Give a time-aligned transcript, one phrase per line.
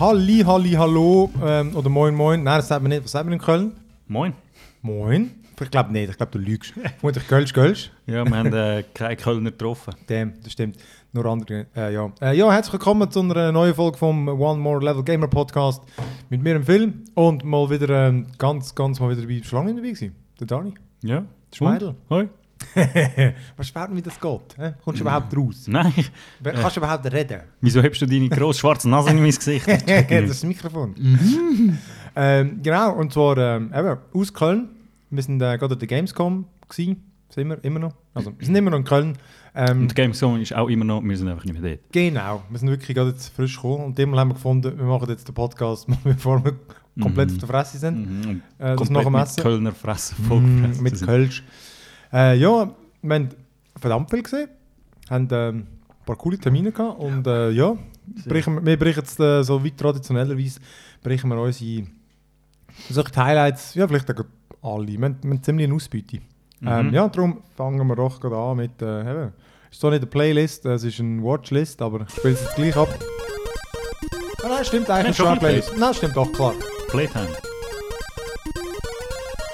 [0.00, 2.42] Halli, Halli, Hallo ähm, oder Moin, Moin.
[2.42, 3.04] Nein, das sagt man nicht.
[3.04, 3.72] Was sagt man in Köln?
[4.08, 4.32] Moin.
[4.80, 5.30] Moin.
[5.60, 6.72] Ich glaube nicht, ich glaube, du lügst.
[7.00, 7.90] Vermutlich Kölsch, Kölsch.
[8.06, 9.92] Ja, wir haben äh, keinen Kölner getroffen.
[10.08, 10.78] Dem, das stimmt.
[11.12, 11.66] Nur andere.
[11.76, 12.10] Äh, ja.
[12.22, 15.82] Äh, ja, herzlich willkommen zu einer neuen Folge vom One More Level Gamer Podcast
[16.30, 19.88] mit mir im Film und mal wieder ähm, ganz, ganz mal wieder bei Schlangen dabei
[19.88, 20.16] gewesen.
[20.40, 20.72] Der Dani.
[21.02, 21.26] Ja.
[21.52, 21.94] Schmeidel.
[22.08, 22.26] Hoi.
[23.56, 24.40] Was spät wie das geht?
[24.58, 24.74] Hä?
[24.84, 25.64] Kommst du überhaupt raus?
[25.66, 25.92] Nein.
[26.42, 27.40] Kannst du überhaupt reden?
[27.60, 29.66] Wieso hebst du deine grosse schwarze Nase in mein Gesicht?
[29.68, 30.94] Das das ist das Mikrofon.
[32.16, 34.68] ähm, genau, und zwar ähm, eben, aus Köln.
[35.10, 37.04] Wir sind äh, gerade an der Gamescom gewesen.
[37.28, 37.94] Sind wir immer noch.
[38.12, 39.16] Also, wir sind immer noch in Köln.
[39.54, 41.92] Ähm, Und die Game Zone ist auch immer noch, wir sind einfach nicht mehr dort.
[41.92, 45.08] Genau, wir sind wirklich gerade jetzt frisch gekommen und dem haben wir gefunden, wir machen
[45.08, 46.54] jetzt den Podcast, bevor wir
[47.00, 47.34] komplett Mhm.
[47.34, 47.98] auf der Fresse sind.
[48.24, 48.30] Mhm.
[48.30, 49.36] Und Äh, das komplett dem mit.
[49.42, 51.06] Kölner Fressen Mm, vollgefressen mit sind.
[51.08, 51.42] Kölsch.
[52.12, 52.70] Äh, ja,
[53.02, 53.28] wir haben
[53.78, 54.48] verdammt viel gesehen.
[55.08, 55.56] haben ähm,
[55.88, 57.76] ein paar coole Termine gehabt und äh, ja,
[58.26, 60.60] brechen, wir- brechen jetzt äh, so wie traditionellerweise
[61.02, 61.86] brechen wir unsere
[62.88, 64.24] solche Highlights, ja vielleicht auch
[64.62, 66.18] alle, wir wir haben ziemlich eine Ausbeute.
[66.62, 66.94] Ähm, Mhm.
[66.94, 69.32] ja, darum fangen wir doch gerade an mit, äh, eben,
[69.70, 72.76] ist zwar nicht eine Playlist, es ist eine Watchlist, aber ich spiele es jetzt gleich
[72.76, 72.88] ab.
[74.42, 75.76] Ah, nein, stimmt eigentlich, schon eine Playlist.
[75.78, 76.54] Nein, stimmt doch, klar.
[76.88, 77.28] Playtime.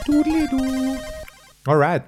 [0.07, 0.97] Dudelidu.
[1.67, 2.03] Alright.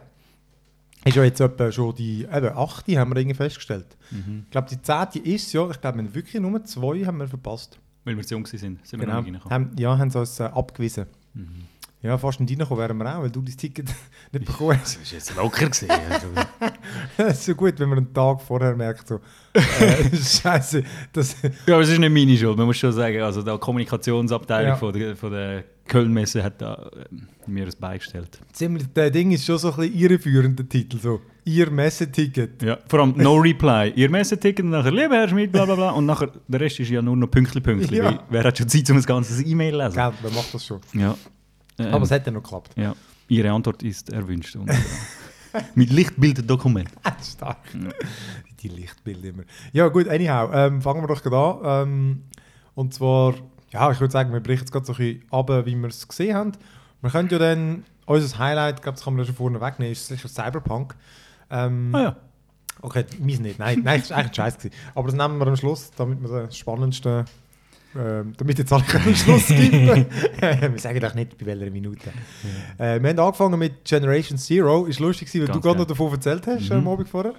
[1.09, 2.89] Ist ja jetzt etwa schon die eben, 8.
[2.97, 3.87] haben wir irgendwie festgestellt.
[4.11, 4.43] Mhm.
[4.45, 5.23] Ich glaube, die 10.
[5.25, 7.79] ist ja, ich glaube, wir haben wirklich nur zwei haben wir verpasst.
[8.05, 9.13] Weil wir zu jung waren, sind wir Genau.
[9.15, 9.53] noch nicht reingekommen.
[9.71, 11.07] Haben, ja, haben sie uns äh, abgewiesen.
[11.35, 11.65] Mhm.
[12.01, 13.89] Ja, fast nicht reingekommen wären wir auch, weil du dein Ticket
[14.33, 15.01] nicht bekommen hast.
[15.01, 15.67] Das war jetzt locker.
[15.67, 15.91] Gewesen.
[15.91, 16.27] Also,
[17.17, 19.21] Es ist so gut, wenn man einen Tag vorher merkt, so,
[19.53, 23.21] äh, Scheiße, das, ja, aber es ist nicht meine Schuld, man muss schon sagen.
[23.21, 24.77] Also die Kommunikationsabteilung Ja.
[24.77, 28.39] von, der, von der Kölnmesse hat da, äh, mir ein beigestellt.
[28.53, 32.63] ziemlich, der Ding ist schon so ein bisschen irreführend, der Titel, so, ihr Messeticket.
[32.63, 33.93] Ja, vor allem No Reply.
[33.97, 35.91] Ihr Messeticket und nachher «Lieber Herr Schmidt», bla bla bla.
[35.91, 37.97] Und nachher, der Rest ist ja nur noch Pünktli Pünktli.
[37.99, 38.23] Ja.
[38.31, 39.95] Wer hat schon Zeit, um ein ganzes E-Mail zu lesen?
[39.95, 40.81] Gell, wer macht das schon?
[40.93, 41.17] Ja.
[41.79, 42.73] Ähm, Aber es hat ja noch geklappt.
[42.77, 42.95] ja.
[43.31, 44.57] Ihre Antwort ist erwünscht.
[44.57, 44.75] Und, äh,
[45.75, 46.89] mit Lichtbilddokument.
[47.23, 47.59] Stark.
[47.75, 47.91] Ja.
[48.63, 49.43] Die Lichtbilder immer.
[49.73, 51.89] Ja, gut, anyhow, ähm, fangen wir doch gerade an.
[51.89, 52.23] Ähm,
[52.75, 53.35] und zwar,
[53.71, 56.07] ja, ich würde sagen, wir brechen jetzt gerade so ein bisschen ab, wie wir es
[56.09, 56.53] gesehen haben.
[57.03, 59.93] Wir können ja dann, unser Highlight, ich glaube, das kann man ja schon vorne wegnehmen,
[59.93, 60.95] ist sicher Cyberpunk.
[61.51, 62.17] Ähm, Ah ja.
[62.81, 63.59] Okay, meins nicht.
[63.59, 64.71] Nein, nein, das war eigentlich scheiße.
[64.95, 67.25] Aber das nehmen wir am Schluss, damit wir das Spannendste,
[67.97, 70.07] ähm, damit jetzt alle können am Schluss skippen.
[70.41, 72.11] wir sagen doch nicht, bei welcher Minute.
[72.79, 74.87] Äh, wir haben angefangen mit Generation Zero.
[74.87, 75.81] Ist lustig weil Ganz du gerade geil.
[75.83, 76.77] noch davon erzählt hast, Mhm.
[76.77, 77.35] am Abend vorher.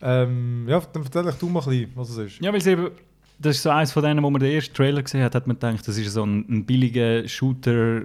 [0.00, 2.40] Ähm, ja, dann erzähl doch du mal ein bisschen, was es ist.
[2.40, 2.90] Ja, weil es eben,
[3.38, 5.56] das ist so eines von denen, wo man den ersten Trailer gesehen hat, hat man
[5.56, 8.02] gedacht, das ist so ein, ein billiger Shooter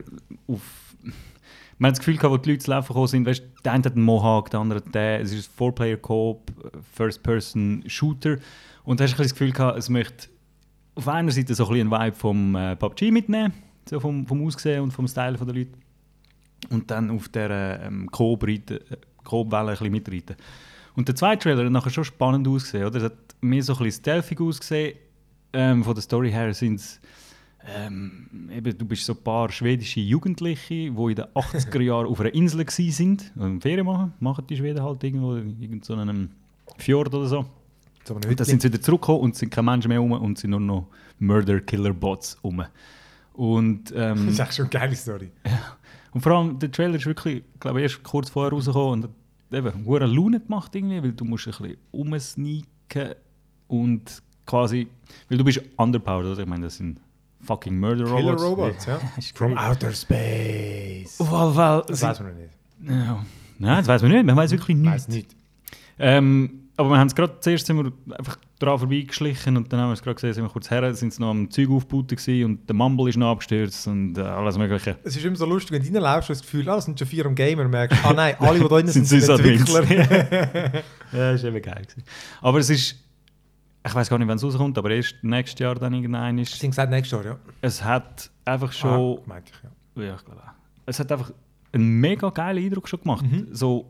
[0.48, 0.62] auf...
[1.80, 3.84] Man hat das Gefühl gehabt, wo die Leute zu laufen gekommen sind, weißt, der eine
[3.84, 6.52] hat einen Mohawk, der andere den, es ist ein Four-Player-Coop,
[6.94, 8.38] First-Person-Shooter
[8.84, 10.28] und da hast du ein das Gefühl gehabt, es möchte
[10.96, 13.54] auf einer Seite so ein bisschen einen Vibe vom äh, PUBG mitnehmen,
[13.90, 15.72] so vom, vom Aussehen und vom Style der Leute
[16.70, 20.36] und dann auf der ähm, äh, Coop-Welle ein bisschen mitreiten.
[20.96, 22.98] Und der zweite Trailer hat nachher schon spannend ausgesehen, oder?
[22.98, 24.96] Es hat mehr so ein bisschen stealthig ausgesehen.
[25.54, 27.00] Ähm, von der Story her sind es
[27.66, 32.20] ähm, eben, du bist so ein paar schwedische Jugendliche, die in den 80er Jahren auf
[32.20, 36.32] einer Insel gsi sind, und Ferien machen, machen die Schweden halt irgendwo in so einem
[36.78, 37.46] Fjord oder so.
[38.04, 40.38] So eine Und dann sind sie wieder zurückgekommen und sind keine Menschen mehr rum und
[40.38, 40.88] sind nur noch
[41.20, 42.66] Murder-Killer-Bots rum.
[43.34, 45.32] Und, ähm, das ist echt schon eine geile Story.
[46.12, 49.12] und vor allem, der Trailer ist wirklich, glaube ich, erst kurz vorher rausgekommen und hat
[49.58, 53.16] eben hure Laune gemacht irgendwie, weil du musst ein bisschen umsneaken
[53.68, 54.88] und quasi,
[55.30, 56.42] weil du bist underpowered, oder?
[56.42, 57.00] Ich meine, das sind
[57.44, 58.44] fucking Murder Killer Robots.
[58.44, 59.00] Robots, ja.
[59.36, 61.20] From outer space.
[61.20, 61.84] Jeden Fall.
[61.88, 62.54] Das weiß man noch nicht.
[62.88, 63.26] Ja.
[63.60, 65.34] Nein, das weiß man nicht, man weiß wirklich Ich weiß nichts.
[65.34, 65.42] nicht.
[66.00, 69.90] Ähm, aber wir haben es gerade, zuerst sind wir einfach dran vorbeigeschlichen und dann haben
[69.90, 72.68] wir es gerade gesehen, sind wir kurz her, sind sie noch am Zeug aufgebaut und
[72.68, 74.98] der Mumble ist noch abgestürzt und äh, alles mögliche.
[75.04, 77.26] Es ist immer so lustig, wenn du du das Gefühl, ah, das sind schon vier
[77.28, 79.40] am Gamer, merkst, ah nein, alle, die da drin sind, Sind sind.
[79.40, 79.84] Entwickler.
[81.14, 81.84] Ja, das war eben geil.
[81.84, 82.04] Gewesen.
[82.42, 83.03] Aber es ist,
[83.86, 86.54] ich weiß gar nicht, wann es rauskommt, aber erst nächstes Jahr dann irgendein ist.
[86.58, 87.40] Sie haben gesagt, nächstes Jahr, ja.
[87.62, 89.64] Es hat einfach schon, Ah, meinte ich,
[90.02, 90.04] ja.
[90.10, 90.52] ja, ich glaube auch.
[90.86, 91.32] Es hat einfach
[91.72, 93.26] einen mega geilen Eindruck schon gemacht.
[93.26, 93.48] Mhm.
[93.52, 93.90] So,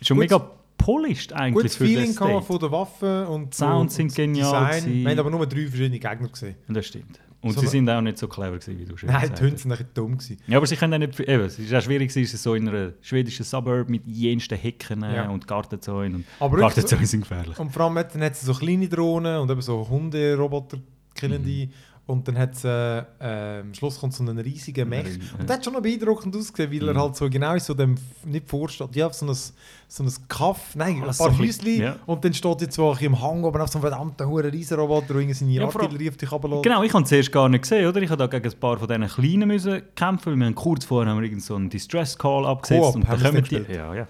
[0.00, 0.24] schon Gut.
[0.24, 4.14] mega polished eigentlich Gutes für Feeling kann man von der Waffe und Sounds und sind
[4.14, 4.94] genial Design.
[5.04, 6.56] Wir haben aber nur drei verschiedene Gegner gesehen.
[6.68, 7.20] Das stimmt.
[7.42, 9.58] Und So sie sind auch nicht so clever gewesen, wie du schon Nein, die Hunde
[9.58, 10.38] sind ein bisschen dumm gewesen.
[10.46, 12.68] Ja, aber sie können auch nicht, eben, es ist auch schwierig, gewesen, ist so in
[12.68, 15.28] einer schwedischen Suburb mit jensten Hecken äh, Ja.
[15.28, 16.14] und Gartenzäunen.
[16.18, 17.58] Und Aber wirklich Gartenzäune sind gefährlich.
[17.58, 20.78] Und vor allem hat- dann hat sie so kleine Drohnen und eben so Hunde-Roboter
[21.14, 21.68] killende.
[22.04, 25.06] Und dann hat es äh, äh, am Schluss kommt so einen riesigen Mech.
[25.38, 26.98] Und das hat schon noch beeindruckend ausgesehen, weil er Mhm.
[26.98, 27.94] halt so genau in so dem,
[28.24, 31.76] nicht vorsteht, ja, so ein, so ein Kaff, nein, Ah, ein paar ein Häuschen.
[31.80, 31.96] ja.
[32.04, 35.14] Und dann steht jetzt so ein im Hang oben auf so einem verdammten hohen Riesenroboter,
[35.14, 36.64] der seine Ja, Artillerie auf dich runterlässt.
[36.64, 38.02] Genau, ich habe es zuerst gar nicht gesehen, oder?
[38.02, 40.84] Ich habe da gegen ein paar von diesen Kleinen müssen kämpfen, weil wir haben kurz
[40.84, 43.72] vorher haben wir irgend so einen Distress-Call abgesetzt Coop, und dann kommen die...
[43.72, 44.08] Ja, ja.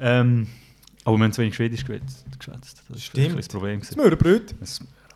[0.00, 0.46] Ähm,
[1.04, 2.24] aber wir haben zu wenig Schwedisch geschwätzt.
[2.38, 2.82] geschwätzt.
[2.88, 3.80] Das ist ein Problem.
[3.80, 3.96] Das.
[3.96, 4.54] Möhrenbröt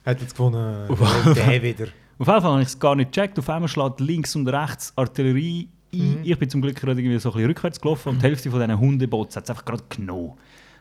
[0.05, 1.87] hat jetzt Auf- äh, der wieder.
[2.19, 3.39] Auf jeden Fall habe ich es gar nicht gecheckt.
[3.39, 5.99] Auf einmal schlägt links und rechts Artillerie ein.
[5.99, 6.19] Mhm.
[6.23, 8.61] Ich bin zum Glück gerade irgendwie so ein bisschen rückwärts gelaufen und die Hälfte von
[8.61, 10.33] diesen Hundebots hat es einfach gerade genommen.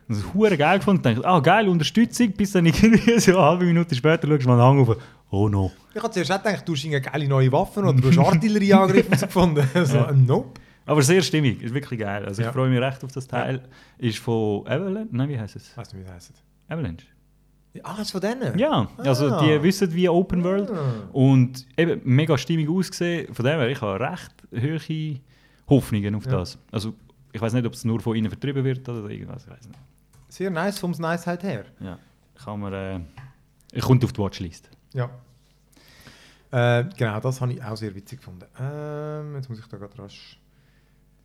[0.07, 1.07] Das ist hure geil gefunden.
[1.07, 2.31] Ich dachte, ah geil, Unterstützung.
[2.33, 4.97] Bis dann irgendwie so eine halbe Minute später schaust du mal den Hang auf.
[5.29, 5.71] Oh no.
[5.93, 9.15] Ich habe zuerst auch gedacht, du hast eine geile neue Waffen oder du hast Artillerieangriffe
[9.25, 9.65] gefunden.
[9.85, 10.09] so, Ja.
[10.09, 10.59] äh, nope.
[10.85, 12.25] Aber sehr stimmig, ist wirklich geil.
[12.25, 12.49] Also Ja.
[12.49, 13.61] ich freue mich recht auf das Teil.
[13.97, 15.07] Ist von Avalanche?
[15.11, 15.69] Nein, wie heißt es?
[15.69, 16.33] Ich weiß nicht, wie das heisst.
[16.67, 17.05] Avalanche.
[17.83, 18.57] Ah, ist von denen?
[18.59, 19.41] Ja, also Ah.
[19.43, 20.69] die wissen wie Open World.
[20.71, 21.07] Ah.
[21.13, 23.33] Und eben mega stimmig ausgesehen.
[23.33, 25.19] Von dem her, ich habe recht hohe
[25.69, 26.31] Hoffnungen auf Ja.
[26.31, 26.57] das.
[26.71, 26.93] Also
[27.31, 29.45] ich weiß nicht, ob es nur von ihnen vertrieben wird oder irgendwas.
[29.45, 29.79] Ich weiß nicht.
[30.27, 31.63] Sehr nice vom Niceheit her.
[31.79, 31.97] Ja,
[32.43, 32.73] kann man.
[32.73, 32.99] Äh,
[33.71, 34.69] ich kommt auf die Watchlist.
[34.93, 35.09] Ja.
[36.51, 38.43] Äh, genau, das habe ich auch sehr witzig gefunden.
[38.59, 40.37] Ähm, jetzt muss ich da gerade rasch.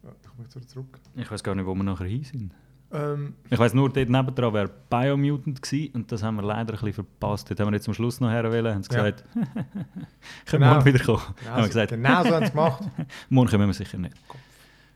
[0.05, 1.01] Ich komme jetzt wieder zurück.
[1.17, 2.53] Ich weiß gar nicht, wo wir nachher hin sind.
[2.93, 6.79] Ähm, Ich weiß nur, dort nebendran wäre Biomutant gewesen und das haben wir leider ein
[6.79, 7.50] bisschen verpasst.
[7.50, 9.03] Dort haben wir jetzt zum Schluss noch her wollen, haben sie Ja.
[9.11, 10.75] gesagt, können Genau.
[10.75, 11.23] morgen wieder kommen.
[11.41, 12.83] genau, haben wir so, gesagt, genau so haben sie es gemacht.
[13.29, 14.15] morgen kommen wir sicher nicht.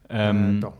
[0.09, 0.73] Ähm, äh, da.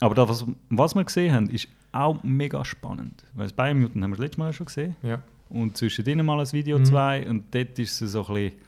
[0.00, 3.24] aber das, was, was wir gesehen haben, ist auch mega spannend.
[3.34, 4.96] Weil Biomutant haben wir das letzte Mal schon gesehen.
[5.02, 5.20] Ja.
[5.48, 6.84] Und zwischen denen mal ein Video Mhm.
[6.84, 8.58] zwei und dort ist es so ein bisschen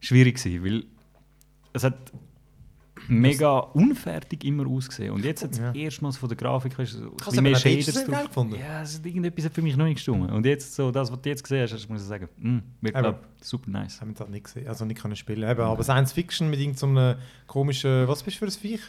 [0.00, 0.84] schwierig gewesen, weil
[1.72, 1.94] es hat
[3.10, 5.12] mega unfertig immer ausgesehen.
[5.12, 5.72] Und jetzt hat es Ja.
[5.72, 8.26] erstmals von der Grafik weißt, so ein Hast du mehr Shaders drauf.
[8.28, 8.54] gefunden?
[8.58, 10.30] Ja, es hat irgendetwas hat für mich noch nicht gestimmt.
[10.30, 12.94] Und jetzt so das, was du jetzt gesehen hast, hast, muss ich sagen, mm, wird
[12.94, 13.94] glaub, super nice.
[13.94, 15.48] Das haben wir halt nicht gesehen, also nicht können spielen.
[15.50, 17.16] Eben, aber Science Fiction mit irgendeinem
[17.46, 18.80] komischen, was bist du für ein Viech?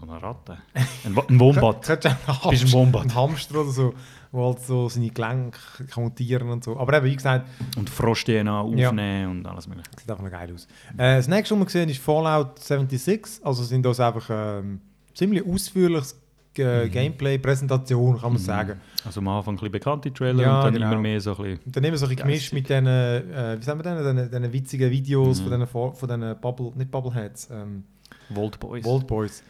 [0.00, 0.58] So eine Ratte.
[1.04, 1.86] Ein, ein Wombat.
[1.88, 3.02] Du Bist ein Wombat.
[3.04, 3.94] Ein Hamster oder so,
[4.36, 5.58] der halt so seine Gelenke
[5.90, 6.76] kann mutieren und so.
[6.78, 7.46] Aber eben, wie gesagt,
[7.76, 8.44] Und Frosch-DNA
[8.76, 8.88] Ja.
[8.88, 9.88] aufnehmen und alles mögliche.
[9.98, 10.66] sieht einfach noch geil aus.
[10.96, 13.44] Äh, das nächste, was wir gesehen ist Fallout 76.
[13.44, 14.80] Also sind das einfach ähm,
[15.14, 16.20] ziemlich ausführliches
[16.54, 16.90] Ge Mhm.
[16.90, 18.80] Gameplay-Präsentation, kann man sagen.
[19.04, 20.92] Also am Anfang ein bisschen bekannte Trailer Ja, und dann genau.
[20.92, 21.60] immer mehr so ein bisschen...
[21.66, 24.30] Und dann immer so ein bisschen gemischt mit diesen, äh, wie sagen wir denn, diesen,
[24.30, 25.42] diesen witzigen Videos Mhm.
[25.44, 27.84] von diesen, Fo- von diesen Bubble, nicht Bubbleheads, ähm,
[28.30, 28.82] Volt Boys.
[28.84, 29.42] Bold Boys.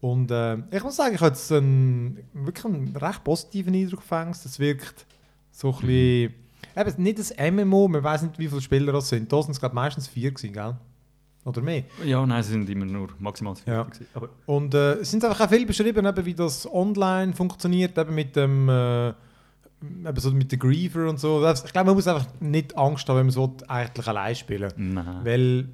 [0.00, 4.36] Und ähm, ich muss sagen, ich habe jetzt einen, wirklich einen recht positiven Eindruck gefängt.
[4.44, 5.06] Es wirkt
[5.50, 6.34] so ein bisschen,
[6.76, 9.30] eben nicht ein MMO, man weiß nicht, wie viele Spieler das sind.
[9.30, 10.76] Da sind es meistens vier gewesen, gell?
[11.44, 11.84] Oder mehr.
[12.04, 13.82] Ja, nein, sie sind immer nur maximal vier Ja.
[13.84, 14.06] gewesen.
[14.14, 18.14] Aber Und äh, es sind einfach auch viel beschrieben, eben, wie das online funktioniert, eben
[18.14, 21.46] mit dem äh, eben so mit den Griever und so.
[21.50, 25.20] Ich glaube, man muss einfach nicht Angst haben, wenn man so eigentlich allein spielen nein.
[25.24, 25.64] Weil äh,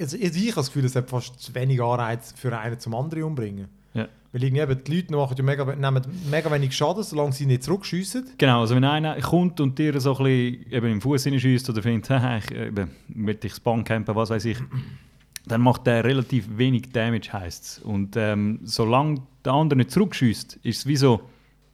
[0.00, 2.94] also ich ich habe das Gefühl, es hat fast zu wenig Anreiz für einen zum
[2.94, 3.68] anderen umbringen.
[3.94, 4.08] Ja.
[4.32, 7.62] Weil irgendwie eben die Leute machen ja mega, nehmen mega wenig Schaden, solange sie nicht
[7.62, 8.30] zurückschiessen.
[8.36, 11.82] Genau, also wenn einer kommt und dir so ein bisschen eben im Fuß hineinschießt oder
[11.82, 14.58] findet, ich eben, will dich campen, was weiß ich,
[15.46, 17.78] dann macht der relativ wenig Damage, heisst es.
[17.78, 21.20] Und ähm, solange der andere nicht zurückschießt, ist es wie so,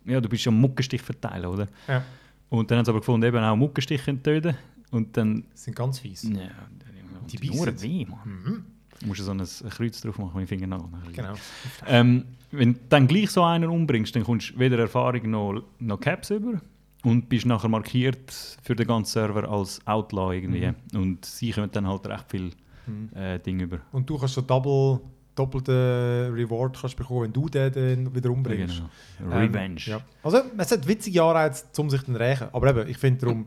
[0.05, 1.69] ja, du bist ja Muckenstich verteilen, oder?
[1.89, 2.03] Ja.
[2.51, 4.57] Und dann haben sie aber gefunden, eben auch Muckenstich töten.
[4.91, 6.25] Und dann, Das sind ganz fies.
[6.25, 6.51] ja,
[7.39, 7.83] Die beißen.
[7.83, 8.19] weh, Mann.
[8.25, 8.65] Mhm.
[9.01, 10.85] Du musst so ein, Kreuz drauf machen mit dem Finger nach.
[11.13, 11.33] Genau.
[11.87, 16.01] Ähm, wenn du dann gleich so einen umbringst, dann kommst du weder Erfahrung noch, noch
[16.01, 16.61] Caps über
[17.05, 18.31] und bist nachher markiert
[18.63, 20.71] für den ganzen Server als Outlaw irgendwie.
[20.95, 22.51] Und sie kommen dann halt recht viel
[22.87, 23.11] Mhm.
[23.15, 23.79] äh, Dinge über.
[23.93, 25.01] Und du kannst so double,
[25.35, 28.83] doppelten Reward kannst bekommen, wenn du den dann wieder umbringst.
[29.19, 29.33] Genau.
[29.35, 29.81] Ähm, Revenge.
[29.85, 30.01] ja.
[30.23, 32.49] Also, es hat witzige Anreize, um sich dann zu rächen.
[32.53, 33.47] Aber eben, ich finde darum,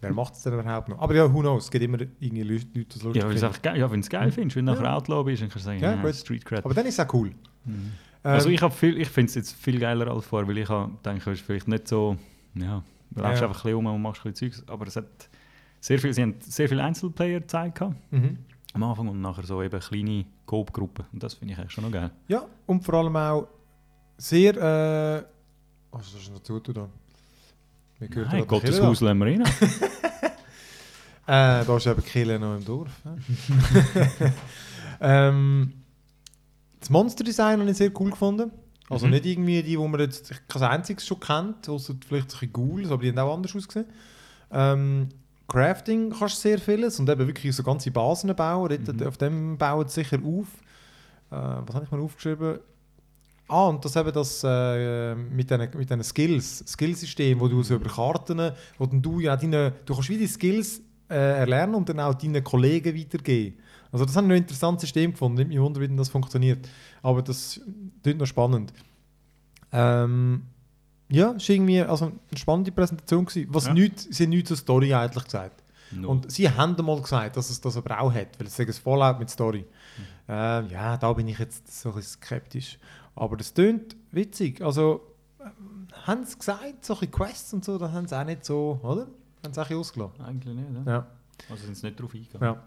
[0.00, 0.98] wer macht es denn überhaupt noch?
[0.98, 1.64] Aber ja, who knows?
[1.64, 3.76] Es gibt immer irgendwie Leute, die es lustig Ja, du finden.
[3.78, 5.80] ja, wenn du es geil findest, wenn du nachher Outlaw bist, dann kannst du sagen,
[5.80, 6.14] Ja, gut.
[6.14, 6.64] Street Cred.
[6.64, 7.30] Aber dann ist es auch cool.
[7.64, 7.72] Mhm.
[7.74, 7.92] Ähm,
[8.22, 11.38] Also ich, viel- ich finde es jetzt viel geiler als vorher, weil ich denke, es
[11.38, 12.16] ist vielleicht nicht so,
[12.54, 13.48] ja, du läufst Ja.
[13.48, 15.06] einfach ein bisschen um und machst ein bisschen Zeugs, aber es hat
[15.80, 17.80] sehr viel, sie haben sehr viele Einzelplayer gezeigt
[18.10, 18.38] mhm.
[18.74, 21.06] am Anfang und nachher so eben kleine Coop-Gruppen.
[21.12, 22.10] Und das finde ich eigentlich schon noch geil.
[22.28, 23.48] Ja, und vor allem auch
[24.18, 24.54] sehr.
[24.56, 25.24] Äh,
[25.92, 26.74] was ist das noch zu tun?
[26.74, 26.88] Da?
[28.00, 28.80] Wir hören Nein, Gottes.
[28.80, 29.44] Haus lassen wir rein.
[31.26, 32.90] Äh, da ist eben Kille noch im Dorf.
[33.04, 34.32] hä?
[35.00, 35.72] ähm,
[36.80, 38.50] das Monster-Design habe ich sehr cool gefunden.
[38.88, 39.12] Also Mhm.
[39.12, 43.02] nicht irgendwie die, wo man jetzt kein einziges schon kennt, außer vielleicht solche Ghouls, aber
[43.04, 43.86] die haben auch anders ausgesehen.
[44.50, 45.10] Ähm,
[45.46, 48.76] Crafting kannst du sehr vieles und eben wirklich so ganze Basen bauen.
[48.84, 49.06] Mhm.
[49.06, 50.46] Auf dem bauen sie sicher auf.
[51.30, 52.58] Äh, was habe ich mir aufgeschrieben?
[53.50, 57.74] Ah, und das eben das äh, mit diesen mit diesen Skills, Skillsystem, wo du so
[57.74, 61.98] über Karten, wo du ja deine, du kannst wie die Skills äh, erlernen und dann
[62.00, 63.56] auch deinen Kollegen weitergeben.
[63.92, 66.68] Also das haben wir ein interessantes System gefunden, nicht mich wunder, wie das funktioniert.
[67.02, 67.60] Aber das
[68.02, 68.72] klingt noch spannend.
[69.72, 70.42] Ähm,
[71.08, 73.24] ja, es war irgendwie also eine spannende Präsentation.
[73.24, 73.74] Gewesen, was Ja.
[73.74, 75.62] nichts, sie haben nichts zur Story eigentlich gesagt.
[75.92, 76.10] No.
[76.10, 78.78] Und sie haben einmal gesagt, dass es das aber auch hat, weil es sagen, es
[78.78, 79.64] Fallout mit Story.
[80.28, 80.32] Mhm.
[80.32, 82.78] Äh, ja, da bin ich jetzt so ein bisschen skeptisch.
[83.16, 84.62] Aber das tönt witzig.
[84.62, 85.00] Also,
[85.40, 89.06] ähm, haben sie gesagt, solche Quests und so, da haben sie auch nicht so, oder?
[89.44, 90.20] Haben sie auch ausgelassen.
[90.24, 90.82] Eigentlich nicht, ne?
[90.86, 91.06] Ja.
[91.48, 92.54] Also sind sie nicht drauf eingegangen.
[92.56, 92.62] ja.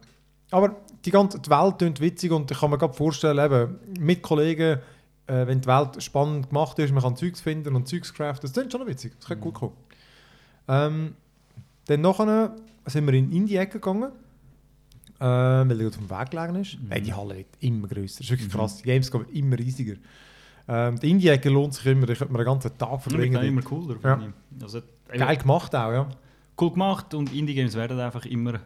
[0.51, 4.21] Aber die ganze die Welt tönt witzig und ich kann mir gerade vorstellen, eben, mit
[4.21, 4.79] Kollegen,
[5.25, 8.51] äh, wenn die Welt spannend gemacht ist, man kann Zeugs finden und Zeugs craften, das
[8.53, 9.13] tönt schon witzig.
[9.17, 9.43] Das könnte Mhm.
[9.45, 9.73] gut kommen.
[10.67, 11.15] Ähm,
[11.85, 14.11] dann nachher sind wir in die Indie-Ecke gegangen,
[15.19, 16.79] äh, weil gut vom Weg gelegen ist.
[16.79, 16.87] Mhm.
[16.91, 18.19] Hey, die Halle wird immer grösser.
[18.19, 18.57] Das ist wirklich Mhm.
[18.57, 18.77] krass.
[18.77, 19.95] Die Gamescom wird immer riesiger.
[20.67, 22.07] Ähm, die Indie-Ecke lohnt sich immer.
[22.09, 23.35] Ich könnte mir einen ganzen Tag Ja, verbringen.
[23.41, 23.95] ist immer cooler.
[24.03, 24.19] Ja.
[24.61, 26.09] Also, Geil gemacht auch, ja.
[26.59, 28.59] Cool gemacht und Indie-Games werden einfach immer...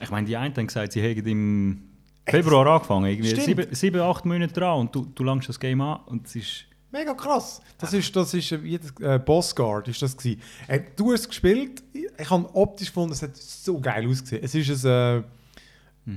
[0.00, 1.82] Ich meine, die einen haben gesagt, sie hätten im
[2.26, 3.06] Februar angefangen.
[3.06, 3.44] Irgendwie Stimmt.
[3.44, 6.64] sieben, sieben, acht Monate dran und du, du langst das Game an und es ist...
[6.92, 7.60] Mega krass.
[7.78, 10.40] Das ist, das ist äh, wie das, äh, Boss Guard ist das gewesen.
[10.66, 11.82] Äh, du hast es gespielt.
[11.92, 14.42] Ich habe optisch gefunden, es hat so geil ausgesehen.
[14.42, 15.22] Es ist ein, äh,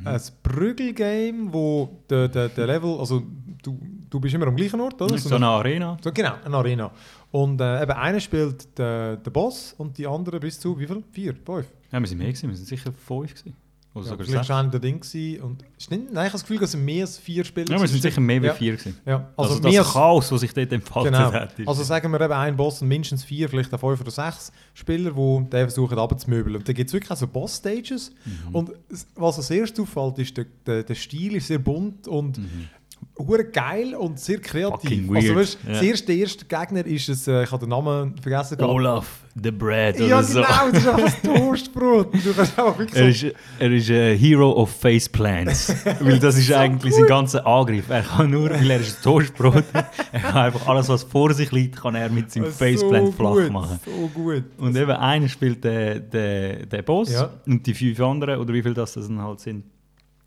[0.01, 0.07] Mhm.
[0.07, 3.23] ein Prügelgame, wo der, der, der Level, also
[3.61, 5.17] du, du bist immer am gleichen Ort, oder?
[5.17, 5.97] so eine Arena.
[6.01, 6.91] so, genau, eine Arena.
[7.31, 11.03] Und äh, eben einer spielt den, den Boss und die andere bis zu wie viel?
[11.11, 11.67] Vier, fünf.
[11.91, 13.55] Ja, wir sind mehr gewesen, wir sind sicher fünf gewesen.
[13.95, 15.41] Oder Ja, vielleicht war der Ding gewesen.
[15.43, 17.87] Und, stimmt, nein, ich habe das Gefühl, dass es mehr als vier Spieler Ja, wir
[17.87, 18.53] sind sicher mehr wie ja.
[18.55, 18.97] vier gewesen.
[19.05, 21.31] Ja, Also, also, mehr das als Chaos, das sich dort entfaltet Genau.
[21.31, 21.59] hat.
[21.59, 24.51] ist- Also sagen wir eben ein Boss und mindestens vier, vielleicht auch fünf oder sechs
[24.73, 26.55] Spieler, die den versuchen abzumöbeln.
[26.55, 28.11] Und dann gibt es wirklich auch so Boss-Stages.
[28.25, 28.55] Mhm.
[28.55, 32.39] Und es- was als erstes auffällt, ist, der, der, der Stil ist sehr bunt und
[32.39, 32.69] Mhm.
[33.17, 35.09] Hure geil und sehr kreativ.
[35.13, 35.73] Also weißt, Ja.
[35.73, 38.59] das erste, der erste Gegner ist, es, äh, ich habe den Namen vergessen.
[38.61, 39.05] Olaf,
[39.41, 40.41] the Bread ja, oder so.
[40.41, 42.13] genau, das ist einfach ein Toastbrot.
[42.23, 43.27] Du kannst auch wirklich Er so...
[43.27, 45.75] ist, er ist ein Hero of Faceplants.
[45.99, 47.87] weil das ist eigentlich sein ganzer Angriff.
[47.89, 49.63] Er kann nur, weil er ist ein Toastbrot,
[50.11, 53.33] er kann einfach alles, was vor sich liegt, kann er mit seinem so Faceplant flach
[53.33, 53.79] gut, machen.
[53.85, 54.43] So gut.
[54.57, 57.29] Und eben einer spielt den, den, den Boss Ja.
[57.45, 59.65] und die fünf anderen, oder wie viel das dann halt sind,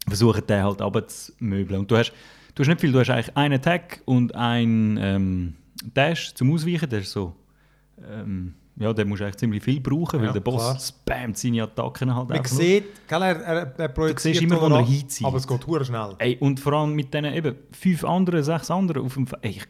[0.06, 1.80] versuchen den halt abzumöbeln.
[1.80, 2.12] Und du hast,
[2.56, 5.54] du hast nicht viel, du hast eigentlich einen Attack und einen ähm,
[5.94, 7.36] Dash zum Ausweichen, der ist so...
[8.02, 10.78] Ähm, ja, den musst du eigentlich ziemlich viel brauchen, weil Ja, der Boss klar.
[10.78, 14.84] spammt seine Attacken halt Man sieht, gell, er, er, er projiziert siehst immer, wo er
[14.84, 15.26] hinzieht.
[15.26, 16.14] Aber es geht hure schnell.
[16.18, 19.64] Ey, und vor allem mit diesen eben fünf anderen, sechs anderen auf dem Ey, ich,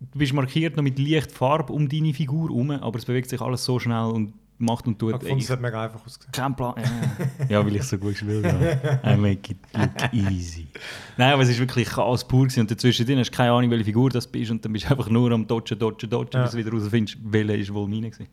[0.00, 3.40] Du bist markiert noch mit leicht Farbe um deine Figur herum, aber es bewegt sich
[3.42, 5.10] alles so schnell und macht und Ich tut.
[5.12, 6.32] fand, Ey, es ich hat mega einfach ausgesehen.
[6.32, 6.74] keinen Plan.
[7.48, 7.58] Ja.
[7.60, 9.00] ja, weil ich so gut gespielt habe.
[9.04, 10.66] I make it look easy.
[11.16, 12.60] Nein, aber es ist wirklich Chaos pur gewesen.
[12.60, 14.90] und dazwischen drin hast du keine Ahnung, welche Figur das bist und dann bist du
[14.90, 16.42] einfach nur am Dodgen, Dodgen, Dodgen, Ja.
[16.44, 18.28] bis du wieder rausfindest, welcher ist wohl meine gewesen.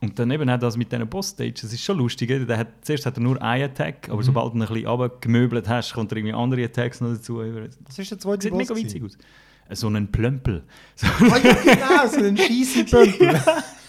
[0.00, 2.28] Und dann eben hat das mit diesen Boss-Stages, das ist schon lustig.
[2.46, 4.22] Der hat, zuerst hat er nur einen Attack, aber Mhm.
[4.24, 7.40] sobald du ihn ein bisschen runtergemöbelt hast, kommt er irgendwie andere Attacks noch dazu.
[7.86, 8.86] Das ist der zweite Sieht Boss mega gewesen.
[8.86, 9.78] witzig aus.
[9.78, 10.62] So ein Plömpel.
[10.94, 12.36] So Ah, ja, genau, so ein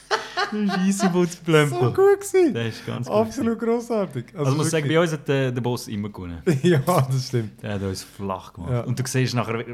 [0.51, 1.55] Scheisse-Pömpel.
[1.55, 2.53] ein so gut gewesen.
[2.53, 3.15] Der ist ganz gut.
[3.15, 4.25] Absolut grossartig.
[4.37, 6.41] Also, ich muss sagen, bei uns hat der, der Boss immer gewonnen.
[6.63, 7.61] ja, das stimmt.
[7.61, 8.71] Der hat uns flach gemacht.
[8.71, 8.81] Ja.
[8.81, 9.65] Und du siehst nachher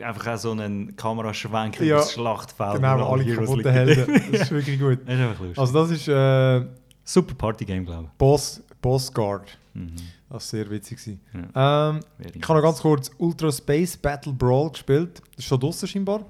[0.00, 1.96] einfach auch so einen Kameraschwenk Ja.
[1.96, 2.74] das Schlachtfeld.
[2.76, 3.70] Genau, alle kaputten.
[3.72, 4.22] Helden.
[4.32, 4.98] Das ist wirklich gut.
[5.06, 5.58] Das ist einfach lustig.
[5.58, 6.66] Also das ist äh,
[7.04, 9.46] Super Partygame, glaube Boss, Boss Guard.
[9.46, 9.80] ich.
[9.80, 9.94] Mhm.
[10.28, 10.98] Das war sehr witzig.
[11.54, 11.88] Ja.
[11.90, 15.20] Ähm, ich habe noch ganz kurz Ultra Space Battle Brawl gespielt.
[15.30, 16.26] Das ist schon draussen scheinbar.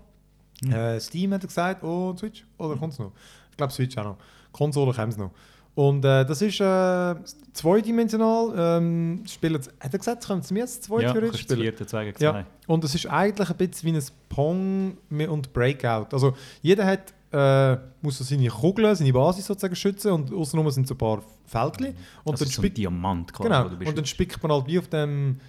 [0.62, 0.72] Mhm.
[0.72, 3.12] Äh, Steam hat er gesagt, oh Switch, oder kommt es noch?
[3.58, 4.16] Ich glaube Switch auch noch.
[4.52, 5.32] Konsole kommt es noch.
[5.74, 7.14] Und äh, das ist äh,
[7.52, 8.54] zweidimensional.
[8.56, 11.60] Ähm, spielen, hat er gesagt, können Sie mir jetzt zwei Ja, theoretisch spielen?
[11.62, 12.24] vierte, zwei gegen zwei.
[12.24, 12.46] Ja.
[12.68, 14.96] Und es ist eigentlich ein bisschen wie ein Pong
[15.28, 16.06] und Breakout.
[16.12, 20.86] Also jeder hat, äh, muss so seine Kugeln, seine Basis sozusagen schützen und außenrum sind
[20.86, 21.94] so ein paar Fältchen.
[22.22, 24.08] Und das dann ist so ein spickt Diamant, quasi, genau, und dann bist.
[24.08, 25.40] spickt man halt wie auf dem,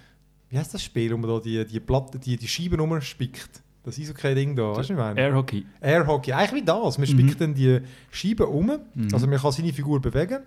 [0.48, 3.62] wie heißt das Spiel, wo man da die, die Platte, die, die Scheiben rumspickt.
[3.82, 5.18] Das ist so kein Ding da, weißt du, meine?
[5.18, 5.64] Air Hockey.
[5.80, 6.98] Air Hockey, eigentlich wie das.
[6.98, 7.12] Man Mhm.
[7.12, 9.08] spickt dann die Scheiben um, Mhm.
[9.12, 10.40] also man kann seine Figur bewegen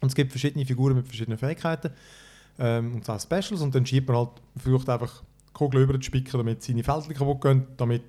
[0.00, 1.90] und es gibt verschiedene Figuren mit verschiedenen Fähigkeiten
[2.58, 5.22] ähm, und auch Specials und dann schiebt man halt, versucht einfach
[5.54, 8.02] Kugel über zu spicken, damit seine Fältchen kaputt gehen, damit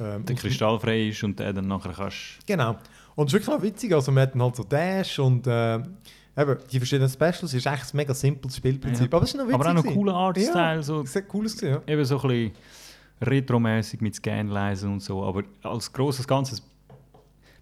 [0.00, 2.38] ähm, Der Kristall frei ist und der dann nachher kannst...
[2.46, 2.76] Genau.
[3.16, 5.74] Und es ist wirklich noch witzig, also man hat dann halt so Dash und äh,
[5.76, 9.16] eben, die verschiedenen Specials, ist echt ein mega simples Spielprinzip, Ja.
[9.16, 9.54] aber es ist noch witzig.
[9.60, 11.92] Aber auch noch cooler Artstyle, Ja, so hat cool ausgesehen, ja.
[11.92, 12.52] eben so ein bisschen
[13.20, 16.62] retromäßig mit Scanleisen und so, aber als grosses Ganzes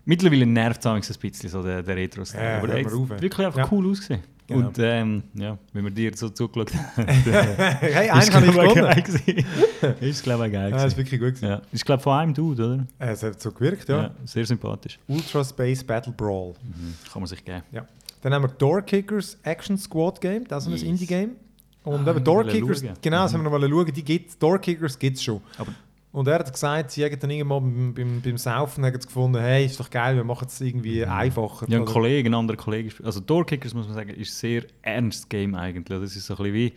[0.04, 2.42] mittlerweile nervt es ein bisschen so der, der Retro-Style.
[2.44, 3.22] Ja, aber auf, ey.
[3.22, 3.68] wirklich einfach Ja.
[3.70, 4.22] cool ausgesehen.
[4.48, 4.68] Genau.
[4.68, 8.94] Und ähm, ja, wenn wir dir so zugeschaut haben, hey, ist einen habe ich glaube
[8.96, 9.96] ich gewonnen.
[10.00, 11.48] Ist glaube ich geil Ja, das ist wirklich gut gewesen.
[11.48, 12.86] Ja, ist glaube von einem Dude, oder?
[13.00, 14.12] Äh, Es hat so gewirkt, ja.
[14.24, 15.00] sehr sympathisch.
[15.08, 16.54] Ultra Space Battle Brawl.
[16.62, 16.94] Mhm.
[17.12, 17.62] Kann man sich geben.
[18.22, 20.82] Dann haben wir Door Kickers Action Squad Game, das ist Yes.
[20.82, 21.30] ein Indie-Game.
[21.86, 22.94] Und Ah, eben Door wir wollen Kickers, schauen.
[23.00, 23.36] genau, das Mhm.
[23.46, 25.40] haben wir noch schauen, die gibt's, Door Kickers gibt es schon.
[25.58, 25.72] Aber-
[26.12, 29.66] und er hat gesagt, sie haben dann irgendwann beim, beim, beim Saufen haben gefunden, hey,
[29.66, 31.10] ist doch geil, wir machen es irgendwie Mhm.
[31.12, 31.66] einfacher.
[31.68, 32.92] Ja, ein Kollege, ein anderer Kollege.
[33.04, 36.00] Also Doorkickers, muss man sagen, ist ein sehr ernstes Game eigentlich.
[36.00, 36.66] Das ist so ein bisschen wie...
[36.66, 36.72] Äh,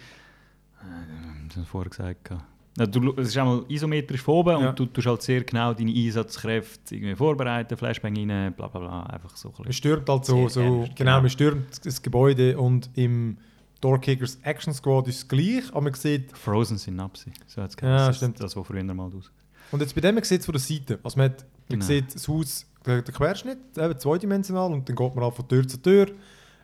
[1.47, 2.29] das haben wir vorher gesagt.
[2.77, 4.69] Ja, du, es ist einmal isometrisch von oben Ja.
[4.69, 9.03] und du tust halt sehr genau deine Einsatzkräfte irgendwie vorbereiten, Flashbang rein, bla bla bla,
[9.03, 9.73] einfach so ein Man bisschen.
[9.73, 11.21] stürmt halt so, so genau, genau.
[11.21, 13.37] man stürmt das Gebäude und im
[13.81, 18.07] Door Kickers Action Squad ist gleich, aber man sieht, Frozen Synapse, so hat es Ja,
[18.07, 18.39] das, stimmt.
[18.41, 19.31] das, was früher mal aus.
[19.71, 21.86] und jetzt bei dem man sieht es von der Seite, also man, hat, man Genau.
[21.86, 25.77] sieht das Haus, der, Querschnitt, eben zweidimensional und dann geht man halt von Tür zu
[25.81, 26.07] Tür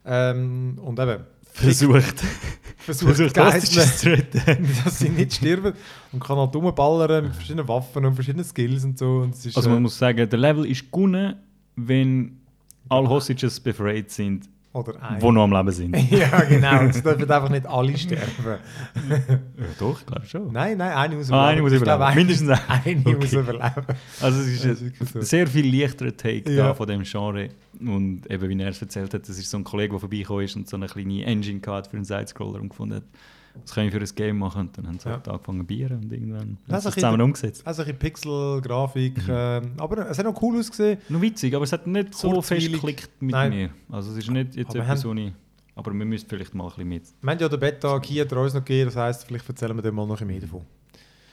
[0.06, 2.20] ähm, und eben Versucht,
[2.80, 4.68] versucht, versucht Geiseln, zu retten.
[4.84, 5.74] dass sie nicht sterben
[6.12, 9.20] und kann halt rumballern mit verschiedenen Waffen und verschiedenen Skills und so.
[9.20, 11.38] Und ist, Also äh, man muss sagen, der Level ist gewonnen,
[11.78, 12.42] wenn
[12.90, 15.20] alle Hostages befreit sind, oder ein.
[15.20, 15.96] die noch am Leben sind.
[16.12, 16.82] ja, genau.
[16.84, 18.26] Es dürfen einfach nicht alle sterben.
[19.10, 20.52] Ja, doch, ich glaube schon.
[20.52, 22.18] Nein, nein, eine muss Ah, eine muss Ich glaube, überleben.
[22.20, 22.62] Mindestens eine.
[22.86, 23.16] eine Okay.
[23.16, 23.86] muss überleben.
[24.22, 24.66] Also es ist
[25.16, 26.68] ein sehr viel leichterer Take Ja.
[26.68, 27.50] da von dem Genre.
[27.80, 30.56] Und eben, wie er es erzählt hat, das ist so ein Kollege, der vorbeigekommen ist
[30.56, 33.04] und so eine kleine Engine gehabt für einen Sidescroller und gefunden hat,
[33.64, 34.62] was kann ich für ein Game machen?
[34.62, 35.16] Und dann haben sie Ja.
[35.16, 37.66] halt angefangen bieren und irgendwann Das haben sie zusammen umgesetzt.
[37.66, 39.24] Also ein bisschen Pixel, Grafik, Mhm.
[39.30, 41.00] ähm, aber es hat auch cool ausgesehen.
[41.10, 43.50] Noch witzig, aber es hat nicht so fest geklickt mit Nein.
[43.52, 43.70] mir.
[43.90, 45.34] Also es ist nicht jetzt Aber etwas, haben-.
[45.76, 47.04] Aber wir müssen vielleicht mal ein bisschen mit.
[47.22, 49.82] Wir haben ja den Beta-Key hat er uns noch gegeben, das heisst, vielleicht erzählen wir
[49.82, 50.62] dem mal noch ein bisschen mehr davon.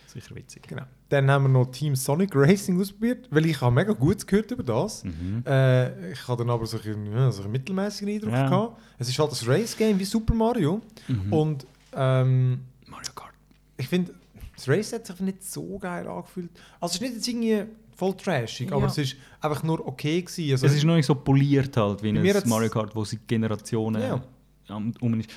[0.07, 0.62] Sicher witzig.
[0.69, 0.83] Genau.
[1.09, 4.62] Dann haben wir noch Team Sonic Racing ausprobiert, weil ich habe mega Gutes gehört über
[4.62, 5.05] das.
[5.05, 5.43] Mhm.
[5.47, 8.33] Äh, ich hatte dann aber so einen, so einen mittelmäßigen Eindruck.
[8.35, 8.47] Ja.
[8.49, 8.81] Gehabt.
[8.99, 10.83] Es ist halt ein Race-Game wie Super Mario.
[11.09, 11.33] Mhm.
[11.33, 13.33] Und ähm, Mario Kart.
[13.77, 14.15] ich finde,
[14.55, 16.51] das Race hat sich nicht so geil angefühlt.
[16.81, 17.65] Also es ist nicht jetzt irgendwie
[17.97, 18.87] voll trashig, aber Ja.
[18.89, 20.51] es ist einfach nur okay gewesen.
[20.53, 24.03] Also, Es ist noch nicht so poliert halt, wie ein Mario Kart, wo seit Generationen
[24.03, 24.77] Ja.
[25.01, 25.31] um ist.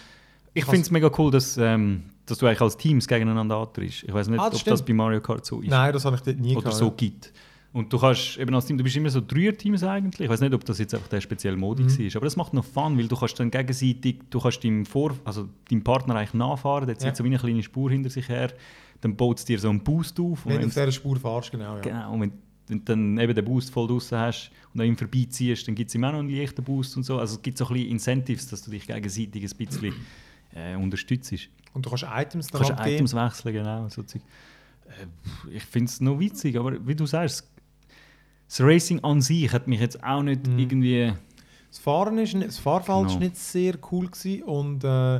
[0.54, 4.03] Ich finde es mega cool, dass, ähm, dass du eigentlich als Teams gegeneinander antrittst.
[4.03, 4.74] Ich weiß nicht, Ah, das ob stimmt.
[4.74, 6.86] das bei Mario Kart so ist Nein, das habe ich dort nie oder gehabt, so
[6.86, 6.94] ja.
[6.96, 7.34] gibt.
[7.75, 10.22] Und du kannst eben als Team, du bist immer so Dreier-Teams eigentlich.
[10.22, 11.90] Ich weiß nicht, ob das jetzt einfach der spezielle Modi Mhm.
[12.00, 15.14] war, aber das macht noch Fun, weil du kannst dann gegenseitig, du kannst deinem, Vor
[15.25, 17.16] also deinem Partner eigentlich nachfahren, der zieht Ja.
[17.16, 18.53] so wie eine kleine Spur hinter sich her,
[19.01, 20.46] dann baut es dir so einen Boost auf.
[20.46, 21.75] Wenn du auf dieser Spur fahrst, genau.
[21.75, 21.81] Ja.
[21.81, 22.31] Genau, und wenn,
[22.70, 25.90] wenn du dann eben den Boost voll draussen hast und an ihm vorbeiziehst, dann gibt
[25.90, 27.20] es ihm auch noch einen leichten Boost und so.
[27.20, 29.94] Also es gibt so ein bisschen Incentives, dass du dich gegenseitig ein bisschen
[30.55, 31.29] äh, unterstützt.
[31.33, 31.38] Du
[31.74, 32.96] Und du kannst Items kannst dann abgeben.
[33.05, 33.90] Items wechseln, genau.
[33.90, 34.05] So äh,
[35.51, 37.51] ich finde es noch witzig, aber wie du sagst,
[38.48, 40.60] das Racing an sich hat mich jetzt auch nicht Mhm.
[40.60, 41.14] irgendwie...
[41.70, 43.10] Das Fahren ist, nicht- das Fahrfeld Genau.
[43.10, 45.20] ist nicht sehr cool gewesen und äh,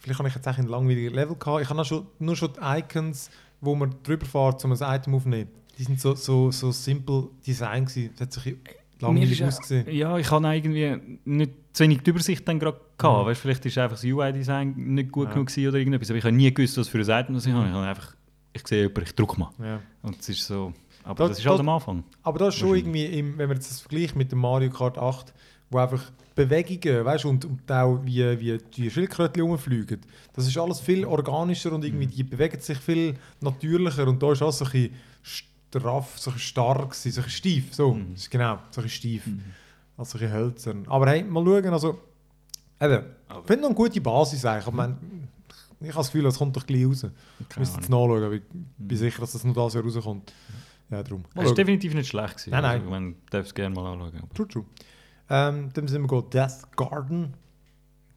[0.00, 1.62] vielleicht habe ich jetzt auch ein langweiliger Level gehabt.
[1.62, 5.14] Ich habe auch schon, nur schon die Icons, wo man drüber fährt, um ein Item
[5.14, 5.48] aufzunehmen.
[5.78, 8.10] Die sind so, so, so simple Design gewesen.
[8.16, 8.56] Das hat sich
[8.98, 9.86] langweilig ausgesehen.
[9.94, 13.22] Ja, ich habe irgendwie nicht zu wenig die Übersicht dann gerade gehabt.
[13.24, 13.26] Mhm.
[13.30, 15.32] Weißt, vielleicht ist einfach das UI-Design nicht gut Ja.
[15.34, 17.52] genug gewesen oder irgendetwas, aber ich habe nie gewusst, was für ein Item das ich
[17.52, 17.66] habe.
[17.68, 18.14] Ich habe einfach,
[18.52, 19.50] ich sehe jemanden, ich drücke mal.
[19.62, 19.80] Ja.
[20.02, 20.72] Und es ist so.
[21.06, 22.04] Aber Das- das, ist halt das- am Anfang.
[22.22, 24.98] Aber das ist schon irgendwie, im, wenn man jetzt das vergleicht mit dem Mario Kart
[24.98, 25.32] 8,
[25.70, 26.02] wo einfach
[26.34, 30.00] Bewegungen, weißt du, und, und auch wie, wie die Schildkrötchen rumfliegen,
[30.34, 31.86] das ist alles viel organischer und Mhm.
[31.86, 34.94] irgendwie, die bewegen sich viel natürlicher und da ist alles so ein bisschen
[35.70, 38.14] straff, so ein stark, so ein bisschen steif, so, Mhm.
[38.14, 39.28] ist genau, so ein bisschen steif,
[39.96, 40.84] also ein hölzern.
[40.88, 41.98] Aber hey, mal schauen, also,
[42.80, 44.98] eben, ich finde noch eine gute Basis eigentlich, aber man,
[45.80, 47.06] ich habe das Gefühl, es kommt doch gleich raus.
[47.50, 48.42] Ich müsste jetzt nachschauen, aber ich
[48.78, 50.32] bin sicher, dass das noch das Jahr rauskommt.
[50.90, 51.24] Ja, darum.
[51.34, 51.54] Ist schauen.
[51.56, 52.50] definitiv nicht schlecht gewesen.
[52.50, 52.78] Nein, nein.
[52.80, 54.12] Also, man darf es gerne mal anschauen.
[54.22, 54.64] Aber True, true.
[55.28, 57.34] Ähm, dann sind wir go Death Garden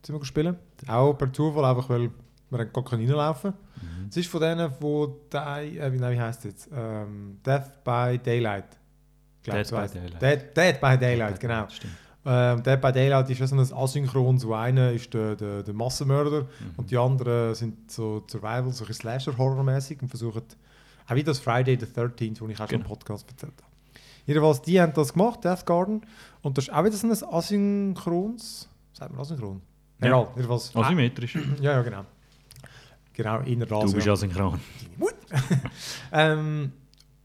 [0.06, 0.56] sind wir spielen.
[0.86, 2.10] Auch per Zufall, einfach weil
[2.50, 3.50] wir gar keinen reinlaufen.
[3.76, 4.06] Mhm.
[4.08, 6.68] Es ist von denen, wo die, äh, wie, nein, wie heißt es jetzt?
[6.72, 8.78] Ähm, Death by Daylight.
[9.42, 9.86] Glaub, Dead by.
[9.98, 10.22] Daylight.
[10.22, 11.68] Dead, Dead by Daylight, genau.
[11.68, 11.92] Stimmt.
[12.24, 14.38] Ähm, Dead by Daylight ist so ein Asynchron.
[14.38, 16.46] So einer ist der, der, der Massenmörder Mhm.
[16.76, 20.42] und die anderen sind so Survival, so Slasher-Horror-mäßig und versuchen,
[21.10, 22.88] auch wie das Friday the 13th, wo ich auch schon im Genau.
[22.94, 23.70] Podcast erzählt habe.
[24.26, 26.02] Jedenfalls, die haben das gemacht, Death Garden.
[26.42, 28.68] Und das ist auch wieder so ein Asynchrons.
[28.92, 29.60] Sagt man Asynchron?
[30.00, 30.06] Ja.
[30.06, 30.76] Egal, jedenfalls.
[30.76, 31.38] Asymmetrisch.
[31.60, 32.04] Ja, ja, genau.
[33.12, 34.60] Genau, in der Du bist asynchron.
[36.12, 36.72] Ähm,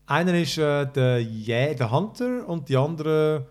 [0.07, 3.45] einer ist äh, der, Jä der Hunter und die anderen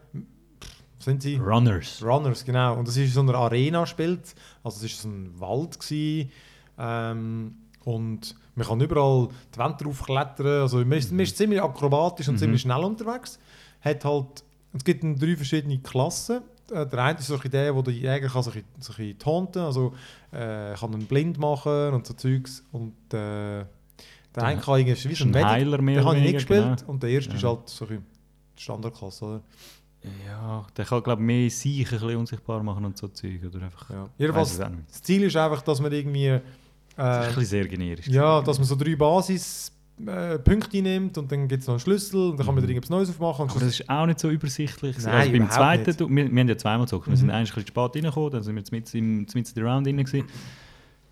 [0.98, 1.36] sind sie?
[1.36, 2.02] Runners.
[2.02, 2.76] Runners, genau.
[2.78, 4.34] Und das ist so eine Arena spielt.
[4.62, 6.30] Also es ist so ein Wald gewesen.
[6.78, 10.62] Ähm, und man kann überall die Wände draufklettern.
[10.62, 12.38] Also man ist, man ist ziemlich akrobatisch und Mhm.
[12.38, 13.38] ziemlich schnell unterwegs.
[13.80, 16.40] Hat halt, es gibt drei verschiedene Klassen.
[16.70, 19.62] Äh, der eine ist so ein der, wo der Jäger kann sich, sich in taunten,
[19.62, 19.92] also
[20.32, 22.64] äh, kann ihn blind machen und so Zeugs.
[22.72, 23.64] Und äh,
[24.34, 26.34] der eine kann irgendwie wie so ein ein Medic, Heiler mehr den habe ich nicht
[26.34, 26.84] gespielt.
[26.86, 27.36] Und der erste Ja.
[27.36, 28.04] ist halt so ein
[28.56, 29.40] Standardklasse, oder?
[30.26, 33.40] Ja, der kann, glaube ich, mehr sich ein bisschen unsichtbar machen und so Zeug.
[33.46, 33.88] Oder einfach.
[33.90, 34.08] Ja.
[34.18, 36.40] Jedenfalls, das Ziel ist einfach, dass man irgendwie...
[36.96, 38.06] Das ist ein Äh, bisschen sehr generisch.
[38.08, 39.70] ja, dass man so drei Basis...
[40.04, 42.66] Äh, Punkte nimmt und dann gibt es noch einen Schlüssel und dann kann man Mhm.
[42.66, 43.48] da irgendwas Neues aufmachen.
[43.48, 44.98] Aber das ist auch nicht so übersichtlich.
[44.98, 46.00] Nein, also beim zweiten, nicht.
[46.00, 47.06] du, wir, wir haben ja zweimal gezockt.
[47.06, 47.16] Wir Mhm.
[47.16, 49.96] sind eigentlich ein bisschen spät reingekommen, dann sind wir mit im in der Round rein.
[49.98, 50.26] Gewesen.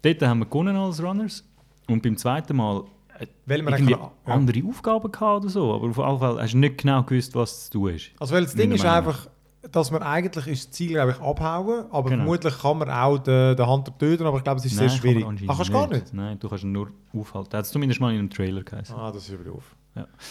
[0.03, 1.45] Dort haben wir gewonnen als Runners.
[1.87, 2.83] Und beim zweiten Mal
[3.21, 4.35] äh, weil man irgendwie kann- ja.
[4.35, 5.75] andere Aufgaben gehabt oder so.
[5.75, 8.11] Aber auf jeden Fall hast du nicht genau gewusst, was zu tun ist.
[8.19, 9.29] Also weil das Ding ist einfach,
[9.71, 12.25] dass man eigentlich ist das Ziel, glaube ich, abhauen, aber Genau.
[12.25, 14.89] vermutlich kann man auch den, den Hunter töten, aber ich glaube, es ist Nein, sehr
[14.89, 15.25] kann schwierig.
[15.27, 16.13] anscheinend Ach, kannst du gar nicht?
[16.15, 17.51] Nein, du kannst ihn nur aufhalten.
[17.51, 18.95] Das hat es zumindest mal in einem Trailer geheißen.
[18.97, 19.77] Ah, das ist über auf.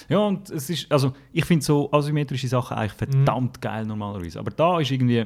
[0.10, 4.39] Ja, und es ist, also ich finde so asymmetrische Sachen eigentlich verdammt geil normalerweise.
[4.39, 5.26] Aber da ist irgendwie,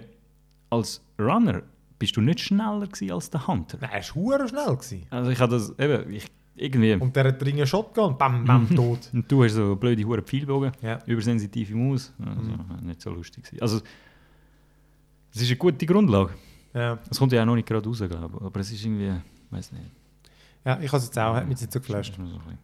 [0.69, 1.61] als Runner
[1.97, 3.77] bist du nicht schneller gewesen als der Hunter.
[3.79, 4.75] Nein, er war schnell.
[4.75, 5.07] Gewesen.
[5.09, 6.93] Also ich habe das eben, ich, irgendwie...
[6.93, 9.09] Und der hat drin einen Shotgun, bam, bam, tot.
[9.13, 10.99] Und du hast so blöde hure Pfeilbogen, ja.
[11.05, 12.13] übersensitive Maus.
[12.19, 12.87] Also, Mhm.
[12.87, 13.43] Nicht so lustig.
[13.43, 13.61] gewesen.
[13.61, 13.81] Also,
[15.33, 16.33] es ist eine gute Grundlage.
[16.73, 16.97] Ja.
[17.09, 18.41] Es kommt ja auch noch nicht gerade raus, glaube ich.
[18.45, 19.11] Aber es ist irgendwie,
[19.51, 19.83] weiß nicht.
[20.65, 22.13] ja, ich habe es jetzt auch, hat mich jetzt so geflasht.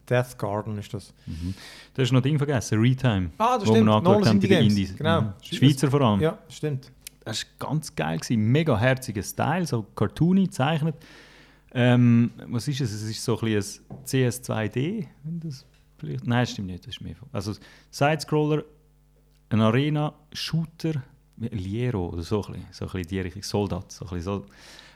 [0.10, 1.14] Death Garden ist das.
[1.26, 1.54] Mhm.
[1.94, 3.32] Du hast noch ein Ding vergessen, Retime.
[3.38, 3.88] Ah, das wo stimmt.
[3.88, 4.64] wir angeschaut Nolan haben bei den.
[4.68, 4.96] Indies.
[4.98, 5.22] Genau.
[5.22, 5.34] Mhm.
[5.42, 6.20] Schweizer vor allem.
[6.22, 6.92] Ja, stimmt.
[7.24, 8.18] Das war ganz geil.
[8.20, 8.42] Gewesen.
[8.52, 10.96] Mega herziger Style, so cartoony gezeichnet.
[11.74, 12.92] Ähm, was ist es?
[12.92, 13.62] Es ist so ein ein
[14.06, 15.08] CS2D.
[15.24, 15.66] wenn das
[15.98, 16.86] vielleicht- Nein, stimmt nicht.
[16.86, 17.54] Das ist mehr also
[17.92, 18.64] Sidescroller,
[19.50, 21.02] ein Arena, Shooter,
[21.38, 23.92] Liero oder so ein bisschen, so ein bisschen die Richtung, Soldat.
[23.92, 24.46] So ein bisschen so.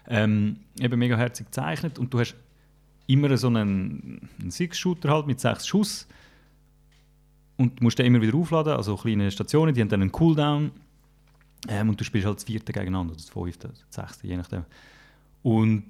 [0.07, 2.35] Ähm, eben mega herzig gezeichnet und du hast
[3.07, 6.07] immer so einen, einen Six-Shooter halt mit sechs Schuss
[7.57, 10.71] und du musst den immer wieder aufladen, also kleine Stationen, die haben dann einen Cooldown
[11.67, 14.65] ähm, und du spielst halt das vierte gegeneinander, das fünfte, das sechste, je nachdem.
[15.41, 15.85] Und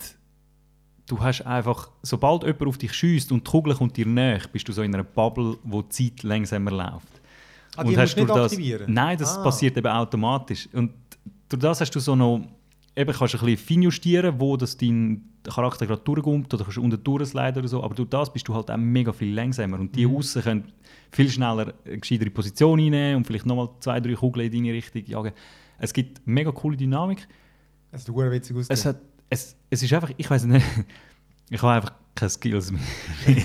[1.07, 4.67] du hast einfach, sobald jemand auf dich schießt und die Kugel kommt dir näher, bist
[4.67, 7.07] du so in einer Bubble, wo die Zeit langsamer läuft.
[7.77, 8.91] Ah, die musst du das, aktivieren?
[8.93, 9.43] Nein, das Ah.
[9.43, 10.67] passiert eben automatisch.
[10.73, 10.91] Und
[11.49, 12.41] durch das hast du so noch,
[12.95, 16.81] eben kannst du ein bisschen feinjustieren, wo das dein Charakter gerade durchkommt oder kannst du
[16.81, 19.95] unten durchsliden oder so, aber durch das bist du halt auch mega viel langsamer und
[19.95, 20.15] die Mhm.
[20.15, 20.71] außen können
[21.11, 25.03] viel schneller eine gescheitere Position einnehmen und vielleicht nochmal zwei, drei Kugeln in deine Richtung
[25.05, 25.33] jagen.
[25.77, 27.27] Es gibt mega coole Dynamik.
[27.91, 28.67] Es sieht hure witzig aus.
[29.29, 30.65] Es, es, ist einfach, ich weiß nicht,
[31.49, 32.81] ich habe einfach keine Skills mehr.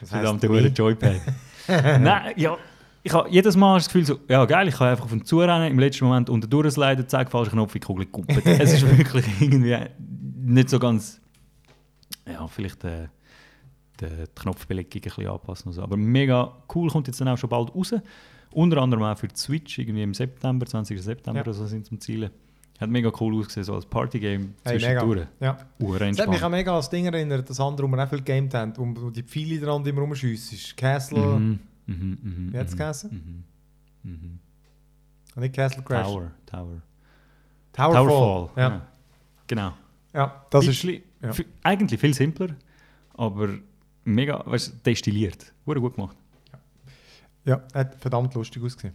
[0.00, 0.68] das Verdammte Hure?
[0.68, 1.20] Joypad.
[1.68, 2.56] Nein, ja.
[3.02, 5.70] Ich habe jedes Mal das Gefühl so, ja geil, ich kann einfach auf den Zurennen,
[5.70, 8.44] im letzten Moment unten durchsliden, zack, falscher Knopf, die Kugel kumpelt.
[8.44, 11.20] es ist wirklich irgendwie nicht so ganz,
[12.26, 13.06] ja, vielleicht äh,
[14.00, 15.72] die, Knopfbelegung ein bisschen anpassen.
[15.72, 15.82] So.
[15.82, 17.94] Aber mega cool, kommt jetzt dann auch schon bald raus.
[18.52, 21.00] Unter anderem auch für die Switch, irgendwie im September, 20.
[21.00, 21.42] September Ja.
[21.42, 22.30] oder so sind zum Zielen.
[22.78, 25.26] Hat mega cool ausgesehen, so als Partygame Hey, zwischendurch.
[25.40, 25.56] Ja.
[25.78, 28.08] Uhren Das hat mich auch mega an das Ding erinnert, das andere, wo wir auch
[28.08, 30.76] viel gegamed haben, wo die Pfeile dran immer rumschiessen.
[30.76, 33.44] Castle, Mhm, mhm, mhm, wie hat es mhm, geheißen?
[34.02, 34.38] mhm, mhm.
[35.42, 36.06] Nicht Castle Crash.
[36.06, 36.82] Tower, Tower.
[37.72, 38.06] Towerfall.
[38.06, 38.62] Towerfall.
[38.62, 38.86] Ja.
[39.46, 39.72] Genau.
[40.14, 40.82] ja, das ist...
[40.82, 41.32] Bisschen- ja.
[41.32, 42.48] fi- Eigentlich viel simpler,
[43.14, 43.48] aber
[44.04, 45.52] mega weißt, du, destilliert.
[45.64, 46.16] Wurde gut gemacht.
[47.44, 48.94] Ja, hat verdammt lustig ausgesehen.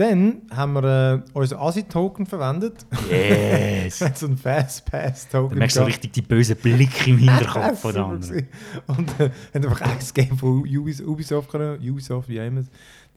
[0.00, 2.86] Dann haben wir äh, unseren ASI-Token verwendet.
[3.10, 3.98] Yes!
[4.14, 5.50] so einen Fast-Pass-Token.
[5.50, 8.48] Dann merkst du so richtig die bösen Blicke im Hinterkopf von anderen.
[8.86, 12.62] Und äh, haben einfach ein Game von Ubis- Ubisoft können, Ubisoft, wie immer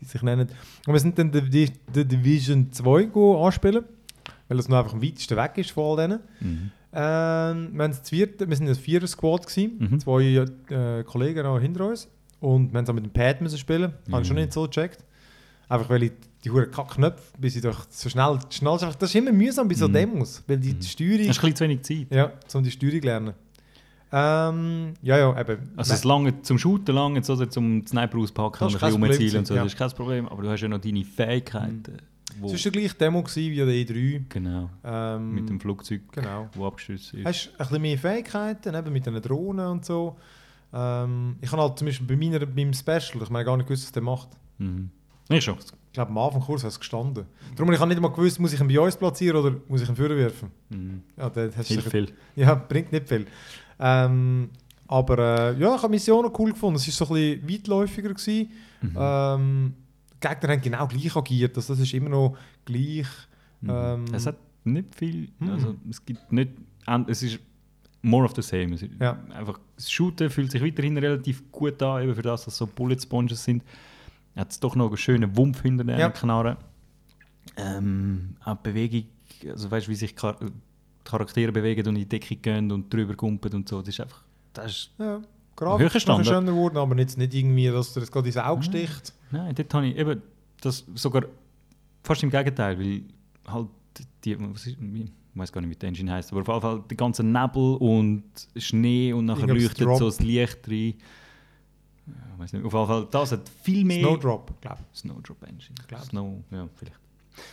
[0.02, 0.50] die sich nennen.
[0.86, 3.86] Und wir sind dann die, die, Division 2 go anspielen,
[4.50, 6.20] weil das noch einfach am weitesten weg ist von all denen.
[6.42, 6.72] Mhm.
[6.92, 10.00] Ähm, wir, vierte, wir sind ein vierer Squad gewesen, Mhm.
[10.02, 12.10] zwei äh, Kollegen auch hinter uns.
[12.42, 13.94] Und wir haben es auch mit dem Pad müssen spielen.
[14.12, 14.42] Habe ich schon Mhm.
[14.44, 15.06] nicht so gecheckt.
[15.70, 16.12] Einfach weil ich
[16.44, 19.88] die hohen Knöpfe, bis ich doch so schnell, schnell das ist immer mühsam bei so
[19.88, 19.94] Mhm.
[19.94, 22.08] Demos, weil die, die Steuerung, Hast du ein bisschen zu wenig Zeit.
[22.18, 23.34] ja, um die Steuerung lernen.
[24.16, 25.72] Ähm, ja, ja, eben.
[25.76, 29.56] Also es lange zum Shooten, lange oder zum Sniper auspacken Das und rumzielen und so,
[29.56, 30.28] gewesen, das ist kein Problem.
[30.28, 31.98] Aber du hast ja noch deine Fähigkeiten.
[32.40, 34.22] Wo, es war der gleiche Demo wie der E3.
[34.30, 36.48] genau, Ähm, mit dem Flugzeug, Genau.
[36.54, 37.26] wo abgestürzt ist.
[37.26, 40.16] Hast ein bisschen mehr Fähigkeiten, eben mit den Drohnen und so.
[40.74, 43.86] Ähm, ich habe halt zum Beispiel bei meiner, beim Special, ich meine gar nicht gewusst,
[43.86, 44.30] was der macht.
[44.60, 44.90] Mhm.
[45.30, 45.58] Ich schon.
[45.94, 47.28] Ich glaube, am Anfang hat es gestanden.
[47.56, 49.88] Darum habe ich nicht mal gewusst, muss ich ihn bei uns platzieren oder muss ich
[49.90, 50.50] ihn vorne werfen.
[50.70, 51.04] Mhm.
[51.16, 52.12] Ja, das hast Hilft viel.
[52.36, 53.28] Ja, bringt nicht viel.
[53.80, 54.50] Ähm,
[54.88, 55.20] aber
[55.52, 56.78] äh, ja, ich habe Mission noch cool gefunden.
[56.78, 58.10] Es war so ein bisschen weitläufiger.
[58.10, 58.50] Gewesen.
[58.82, 58.98] Mhm.
[58.98, 59.74] Ähm,
[60.16, 61.56] die Gegner haben genau gleich agiert.
[61.58, 63.06] Also das ist immer noch gleich.
[63.62, 63.70] Mhm.
[63.70, 65.50] ähm, es hat nicht viel, Mhm.
[65.52, 66.54] also es gibt nicht,
[67.06, 67.40] es ist
[68.02, 68.74] more of the same.
[68.74, 69.20] Es Ja.
[69.32, 72.66] Einfach, das Shooten fühlt sich weiterhin relativ gut an, eben für das, dass es so
[72.66, 73.62] Bullet Sponges sind.
[74.36, 76.10] Hat es doch noch einen schönen Wumpf hinter den Ja.
[76.10, 76.58] Knarren.
[77.58, 79.04] Ähm, auch die Bewegung,
[79.50, 80.38] also weißt du, wie sich Char
[81.04, 83.80] Charaktere bewegen und in die Decke gehen und drüber kumpen und so.
[83.82, 84.24] Das ist einfach.
[84.54, 85.22] Das ist Ja,
[85.56, 86.26] Grafik ist Standard.
[86.28, 89.14] schöner geworden, aber jetzt nicht irgendwie, dass dir das gerade ins Auge sticht.
[89.32, 90.22] Nein, dort habe ich eben
[90.62, 91.24] das sogar
[92.04, 93.04] fast im Gegenteil, weil
[93.48, 93.68] halt
[94.24, 96.84] die, was ist, ich weiß gar nicht, wie die Engine heißt, aber auf jeden Fall
[96.90, 98.24] der ganze Nebel und
[98.56, 100.94] Schnee und nachher leuchtet so das Licht rein.
[102.08, 104.00] Ja, ich weiß nicht, auf jeden Fall, das hat viel mehr...
[104.00, 105.76] Snowdrop, glaube Snowdrop Engine.
[105.88, 106.02] glaub.
[106.02, 107.00] Snow, ja, vielleicht.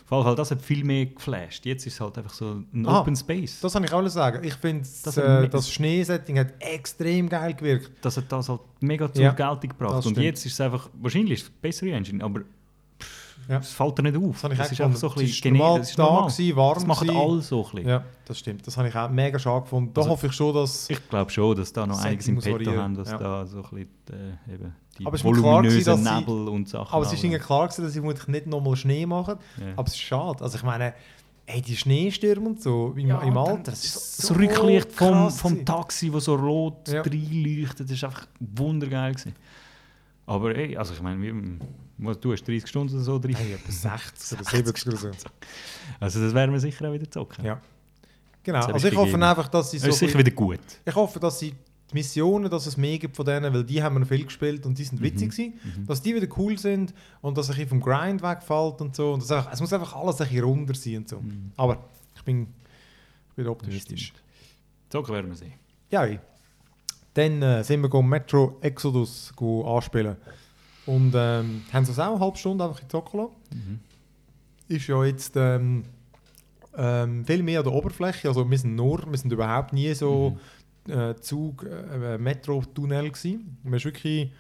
[0.05, 1.65] Auf jeden Fall, das hat viel mehr geflasht.
[1.65, 3.61] Jetzt ist es halt einfach so ein Ah, Open Space.
[3.61, 4.45] Das kann ich auch sagen.
[4.45, 7.93] Ich finde, Das äh, das Schneesetting hat extrem geil gewirkt.
[8.05, 10.05] das hat das halt mega zur Ja, Geltung gebracht.
[10.05, 12.43] Und jetzt ist es einfach, wahrscheinlich ist es eine bessere Engine, aber
[13.51, 13.59] Ja.
[13.59, 14.41] es fällt dir nicht auf.
[14.43, 16.31] Das auch ist einfach so ein Es bisschen normal es ist da normal.
[16.31, 17.89] gewesen, warm Das macht alle so ein bisschen.
[17.89, 18.67] Ja, das stimmt.
[18.67, 19.91] Das habe ich auch mega schade gefunden.
[19.93, 20.89] Da Also, hoffe ich schon, dass...
[20.89, 23.19] Ich glaube schon, dass da noch Das einiges im Petto variieren, haben, dass ja.
[23.19, 23.89] da so ein bisschen
[24.49, 26.95] äh, eben die Aber es ist mir klar gewesen, voluminösen dass sie- Nebel und Sachen
[26.95, 29.37] Aber es ist ihnen klar gewesen, dass sie vermutlich nicht nochmal Schnee machen.
[29.59, 29.67] Ja.
[29.77, 30.43] Aber es ist schade.
[30.45, 30.95] Also ich meine,
[31.47, 35.65] ey, die Schneestürme und so im, Ja, im Alter, das ist das Rücklicht vom, vom.
[35.65, 37.01] Taxi, das so rot Ja.
[37.03, 39.13] reinleuchtet, das war einfach wundergeil.
[39.15, 39.35] Gewesen.
[40.27, 41.59] Aber ey, also ich meine, wie-
[42.07, 43.35] was, du hast 30 Stunden oder so drin.
[43.37, 45.09] Hey, etwa 60 oder 70 oder so.
[45.99, 47.45] Also das werden wir sicher auch wieder zocken.
[47.45, 47.61] Ja.
[48.43, 49.91] Genau, also ich ich hoffe einfach, dass sie Das so...
[49.91, 50.61] ist sicher wieder gut.
[50.85, 51.51] Ich hoffe, dass sie
[51.91, 54.65] die Missionen, dass es mehr gibt von denen, weil die haben wir noch viel gespielt
[54.65, 54.87] und die Mhm.
[54.87, 58.95] sind witzig gewesen, dass die wieder cool sind und dass bisschen vom Grind wegfällt und
[58.97, 59.13] so.
[59.13, 61.21] Und das einfach, es muss einfach alles ein bisschen runder sein und so.
[61.21, 61.53] Mhm.
[61.57, 61.85] Aber
[62.17, 62.47] ich bin,
[63.31, 64.13] ich bin optimistisch.
[64.89, 65.53] Zocken werden wir sehen.
[65.91, 66.07] Ja,
[67.15, 70.17] dann äh, sind wir go Metro Exodus go anspielen.
[70.87, 73.29] Und ähm, haben sie es auch eine halbe Stunde einfach in lassen.
[73.53, 73.79] Mhm.
[74.69, 75.85] Ist ja jetzt ähm,
[76.77, 78.29] ähm, viel mehr an der Oberfläche.
[78.29, 80.39] Also wir sind nur, wir sind überhaupt nie so
[80.89, 83.57] äh, Zug, äh, Metro-Tunnel gewesen.
[83.63, 84.33] Wir sind wirklich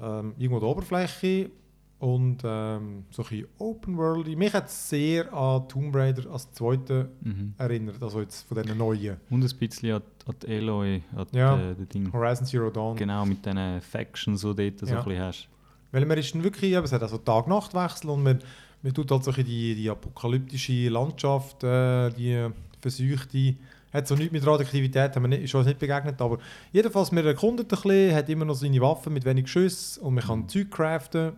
[0.00, 1.50] ähm, irgendwo an der Oberfläche
[1.98, 4.26] und ähm, so ein Open World.
[4.36, 7.54] Mich hat es sehr an Tomb Raider als zweite Mhm.
[7.58, 9.16] erinnert, also jetzt von diesen neuen.
[9.30, 11.58] Und ein bisschen an, an die Eloy, an die, Ja.
[11.70, 12.12] äh, die.
[12.12, 12.96] Horizon Zero Dawn.
[12.96, 14.98] Genau, mit diesen Factions, die du dort so Ja.
[14.98, 15.48] ein bisschen hast.
[15.94, 18.40] Weil man ist dann wirklich, eben, es hat also Tag-Nacht-Wechsel und man,
[18.82, 22.48] man tut halt so die, die apokalyptische Landschaft, äh, die
[22.80, 23.54] verseuchte,
[23.92, 26.38] hat so nichts mit Radioaktivität, haben wir nicht, ist uns nicht begegnet, aber
[26.72, 30.24] jedenfalls, man erkundet ein bisschen, hat immer noch seine Waffen mit wenig Schüssen und man
[30.24, 30.48] kann.
[30.48, 31.32] Zeug craften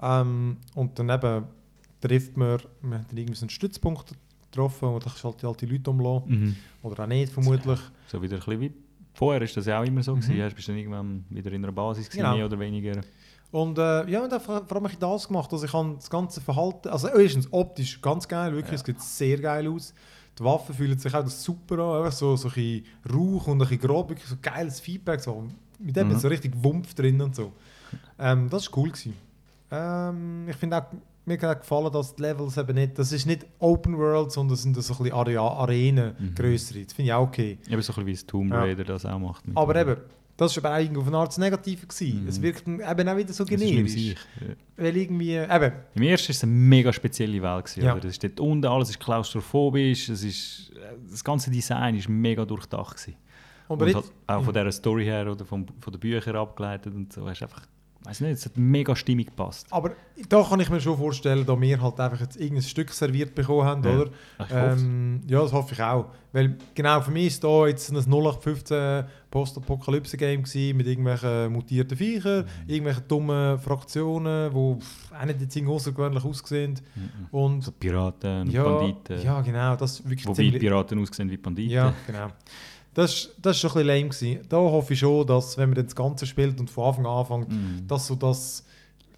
[0.00, 1.44] ähm, und dann eben
[2.00, 4.14] trifft man, man hat dann irgendwie so einen Stützpunkt
[4.50, 6.56] getroffen und da kannst du halt die alte Leute umlassen, Mhm.
[6.82, 7.78] oder auch nicht vermutlich.
[8.06, 8.72] So wieder ein bisschen wie
[9.14, 10.20] vorher ist das ja auch immer so Mhm.
[10.20, 10.48] gewesen.
[10.48, 12.36] Du bist dann irgendwann wieder in einer Basis gewesen, Genau.
[12.36, 13.00] mehr oder weniger.
[13.52, 15.52] Und äh, ja, und vor allem ich das gemacht.
[15.52, 18.76] Also ich habe das ganze Verhalten, also erstens optisch ganz geil, wirklich, Ja.
[18.80, 19.94] es sieht sehr geil aus.
[20.38, 22.84] Die Waffen fühlen sich auch das super an, einfach so, so ein bisschen
[23.14, 25.44] Rauch und ein bisschen grob, wirklich so geiles Feedback, so,
[25.78, 26.18] mit dem Mhm.
[26.18, 27.52] so richtig Wumpf drin und so.
[28.18, 28.88] Ähm, das war cool.
[28.90, 29.12] Gewesen.
[29.70, 30.84] Ähm, ich finde auch,
[31.26, 34.54] mir hat auch gefallen, dass die Levels eben nicht, das ist nicht Open World, sondern
[34.54, 36.34] es sind so ein bisschen Arenen, Mhm.
[36.34, 36.82] grössere.
[36.84, 37.58] Das finde ich auch okay.
[37.68, 38.60] Eben so ein bisschen wie das Tomb Ja.
[38.60, 39.44] Raider das auch macht.
[39.54, 39.96] Aber eben,
[40.36, 41.34] das war aber irgendwie auf eine Art.
[41.34, 42.22] Gewesen.
[42.22, 42.28] Mhm.
[42.28, 43.94] Es wirkt eben auch wieder so generisch.
[43.96, 44.14] Ja.
[44.76, 47.64] Weil irgendwie, eben, Im ersten war es eine mega spezielle Welt.
[47.66, 47.92] Gewesen, Ja.
[47.92, 48.00] oder?
[48.00, 52.44] Das ist dort unten, alles ist klaustrophobisch, es ist, äh, das ganze Design ist mega
[52.44, 52.96] durchdacht.
[52.96, 53.16] Gewesen.
[53.68, 54.62] und Und halt auch von ja.
[54.62, 57.28] dieser Story her oder vom, von den Büchern abgeleitet und so.
[57.28, 57.66] Hast einfach,
[58.04, 59.66] weiß nicht, es hat mega stimmig gepasst.
[59.70, 59.92] Aber
[60.28, 63.64] da kann ich mir schon vorstellen, dass wir halt einfach jetzt irgendein Stück serviert bekommen
[63.64, 63.90] haben, Ja.
[64.00, 64.10] oder?
[64.50, 66.06] Ähm, ja, das hoffe ich auch.
[66.32, 70.42] Weil genau, für mich ist da jetzt ein 0815 Postapokalypse-Game
[70.76, 72.68] mit irgendwelchen mutierten Viechern, Mhm.
[72.68, 76.80] irgendwelchen dummen Fraktionen, die auch nicht jetzt außergewöhnlich aussehen.
[76.94, 77.26] Mhm.
[77.30, 79.22] Und So Piraten und ja, Banditen.
[79.22, 80.60] ja, genau, das wirklich Wobei ziemlich...
[80.60, 81.72] Piraten aussehen wie Banditen.
[81.72, 82.28] Ja, genau.
[82.94, 84.48] Das, ist- das ist schon ein bisschen lame gewesen.
[84.48, 87.12] Da hoffe ich schon, dass, wenn man dann das Ganze spielt und von Anfang an
[87.18, 87.86] anfängt, Mhm.
[87.88, 88.64] dass so das,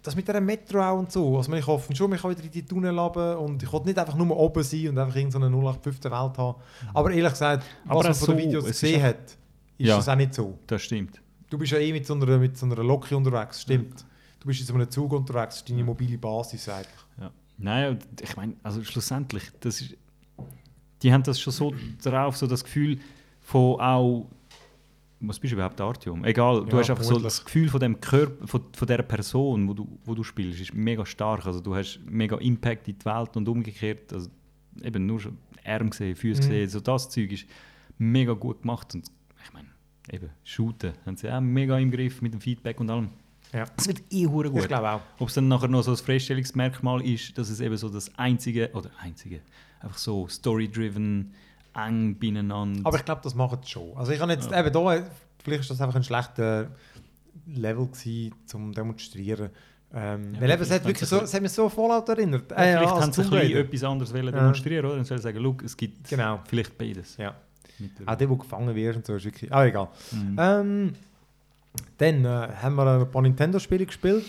[0.01, 2.51] das mit der Metro auch und so, also ich hoffe schon, ich kann wieder in
[2.51, 6.11] die Tunnel runter und ich will nicht einfach nur oben sein und einfach irgendeine 0815
[6.11, 6.55] Welt haben.
[6.93, 9.17] Aber ehrlich gesagt, was Aber man auch von den Videos ist gesehen hat,
[9.77, 9.97] ist Ja.
[9.97, 10.57] das auch nicht so.
[10.67, 11.19] Das stimmt.
[11.49, 14.05] Du bist ja eh mit so einer, mit so einer Lokje unterwegs, stimmt.
[14.39, 16.87] Du bist in so einem Zug unterwegs, das ist deine mobile Basis eigentlich.
[17.19, 17.31] Ja.
[17.57, 19.95] Nein, ich meine, also schlussendlich, das ist,
[21.01, 22.99] die haben das schon so drauf, so das Gefühl
[23.45, 24.27] von auch,
[25.19, 26.25] was bist du überhaupt, Artyom?
[26.25, 27.33] Egal, du Ja, hast einfach so vermutlich.
[27.33, 30.73] das Gefühl von dem Körper, von, von der Person, wo du, wo du spielst, ist
[30.73, 31.45] mega stark.
[31.45, 34.11] Also du hast mega Impact in die Welt und umgekehrt.
[34.11, 34.29] Also
[34.83, 36.47] eben nur schon Arme gesehen, Füße Mhm.
[36.47, 37.45] gesehen, so das Zeug ist
[37.97, 38.93] mega gut gemacht.
[38.95, 39.09] Und
[39.43, 39.67] ich meine,
[40.11, 43.09] eben, Shooten haben sie auch mega im Griff mit dem Feedback und allem.
[43.53, 43.65] Ja.
[43.77, 44.61] Es wird eh hure gut.
[44.63, 45.01] Ich glaube auch.
[45.19, 48.71] Ob es dann nachher noch so ein Freistellungsmerkmal ist, dass es eben so das einzige,
[48.73, 49.39] oder einzige,
[49.79, 51.31] einfach so story-driven,
[51.75, 52.81] eng beieinander.
[52.83, 53.95] Aber ich glaube, das machen sie schon.
[53.97, 54.59] Also ich habe jetzt Ja.
[54.59, 55.03] eben da,
[55.43, 56.67] vielleicht ist das einfach ein schlechter
[57.47, 59.49] Level gewesen, zum demonstrieren.
[59.93, 62.51] Ähm, Ja, weil eben, es hat wirklich so, es hat mich so Fallout erinnert.
[62.51, 64.31] Ja, Äh, vielleicht als haben sie ein etwas anderes wollen Ja.
[64.31, 64.95] demonstrieren, oder?
[64.95, 66.39] Dann soll sie sagen, look, es gibt Genau.
[66.47, 67.17] vielleicht beides.
[67.17, 67.35] Ja.
[68.05, 69.51] Auch der, der gefangen wird und so, ist wirklich...
[69.53, 69.89] Ah, egal.
[70.11, 70.35] Mhm.
[70.39, 70.93] Ähm,
[71.97, 74.25] dann äh, haben wir ein paar Nintendo-Spiele gespielt.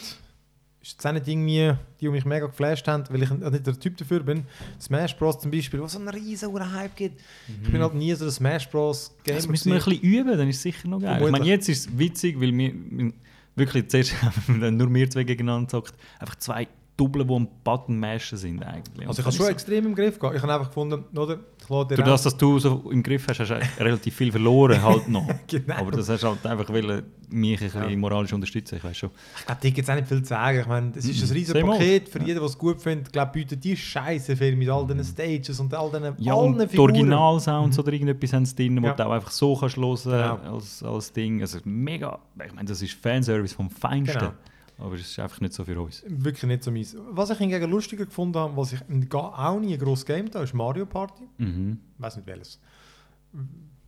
[0.87, 3.97] Ist jetzt auch nicht irgendwie, die mich mega geflasht haben, weil ich nicht der Typ
[3.97, 4.45] dafür bin.
[4.81, 5.41] Smash Bros.
[5.41, 7.21] zum Beispiel, wo so einen riesen Hype gibt.
[7.65, 9.13] Ich bin halt nie so der Smash Bros.
[9.25, 9.35] Gamer.
[9.35, 9.39] Mhm.
[9.41, 11.21] Das müssen wir ein bisschen üben, dann ist es sicher noch geil.
[11.25, 13.13] Ich meine, jetzt ist es witzig, weil wir wir-
[13.57, 18.39] wirklich zuerst haben nur wir zwei gegeneinander zockt, einfach zwei Doppel, die am Button mashen
[18.39, 19.09] sind eigentlich.
[19.09, 20.37] Also ich habe schon ist extrem im Griff gehabt.
[20.37, 21.41] Ich habe einfach gefunden, oder?
[21.69, 25.09] Dir Durch das, dass du so im Griff hast, hast du relativ viel verloren halt
[25.09, 25.27] noch.
[25.47, 25.75] Genau.
[25.75, 27.97] Aber das hast du halt einfach wollen, mich ein bisschen Ja.
[27.97, 29.11] moralisch unterstützen, ich weiß schon.
[29.39, 30.61] Ich glaube, da gibt es auch nicht viel zu sagen.
[30.61, 31.29] Ich meine, es ist Mhm.
[31.29, 33.09] ein riesiges Same Paket für jeden, der es gut findet.
[33.09, 36.53] Ich glaube, bietet die Scheiße viel mit all diesen Stages und all diesen Ja, allen
[36.55, 36.91] und die Figuren.
[36.93, 38.93] Originalsounds oder irgendetwas haben sie drin, wo Ja.
[38.95, 39.97] du auch einfach so kannst hören
[40.43, 40.55] Genau.
[40.55, 41.41] als, als Ding.
[41.41, 44.19] Also mega, ich meine, das ist Fanservice vom Feinsten.
[44.19, 44.33] Genau.
[44.79, 46.05] Aber es ist einfach nicht so für uns.
[46.07, 46.97] Wirklich nicht so meins.
[47.11, 48.81] Was ich hingegen lustiger gefunden habe, was ich
[49.15, 51.25] auch nie ein grosses Game da ist Mario Party.
[51.39, 51.79] Mhm.
[51.97, 52.61] Ich weiß nicht welches.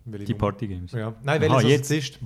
[0.07, 0.35] Welche Die?
[0.35, 0.93] Partygames.
[0.93, 1.15] Ja.
[1.23, 2.17] Nein, Aha, welches das jetzt.
[2.17, 2.19] ist.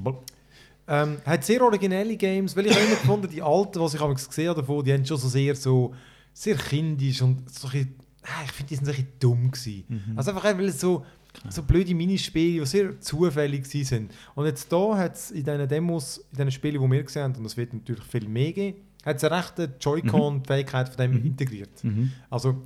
[0.88, 4.48] Ähm, hat sehr originelle Games, weil ich immer gefunden, die alten, was ich damals gesehen
[4.48, 5.94] habe davon, die haben schon so sehr so
[6.32, 9.50] sehr kindisch und so ein bisschen, ah, ich finde, die sind so ein bisschen dumm
[9.50, 9.84] gewesen.
[9.88, 10.18] Mhm.
[10.18, 11.04] Also einfach, weil es so,
[11.48, 14.12] so blöde Minispiele, die sehr zufällig sind.
[14.34, 17.36] Und jetzt da hat es in diesen Demos, in diesen Spielen, die wir gesehen haben,
[17.36, 21.26] und es wird natürlich viel mehr geben, hat es eine rechte Joy-Con-Fähigkeit von dem Mhm.
[21.26, 21.82] integriert.
[21.82, 22.12] Mhm.
[22.30, 22.62] Also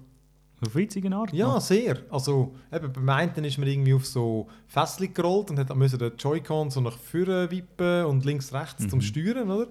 [0.60, 1.32] Auf witzige Art.
[1.32, 1.98] ja, sehr.
[2.10, 5.98] Also, eben, beim einen ist man irgendwie auf so Fässchen gerollt und hat dann müssen
[5.98, 8.88] den Joy-Con so nach vorne wippen und links, rechts Mhm.
[8.90, 9.68] zum Steuern, oder?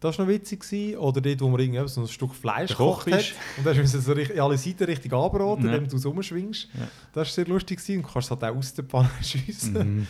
[0.00, 0.60] Das war noch witzig.
[0.60, 0.98] Gewesen.
[0.98, 3.32] Oder dort, wo man irgendwie so ein Stück Fleisch gekocht hat.
[3.56, 5.74] Und dann hast du so richtig, alle Seiten richtig anbraten, Ja.
[5.74, 6.68] indem du es rumschwingst.
[6.74, 6.80] Ja.
[7.12, 7.78] Das war sehr lustig.
[7.78, 7.98] Gewesen.
[7.98, 9.72] Und du kannst es halt auch aus der Pfanne schiessen.
[9.72, 10.06] Mhm.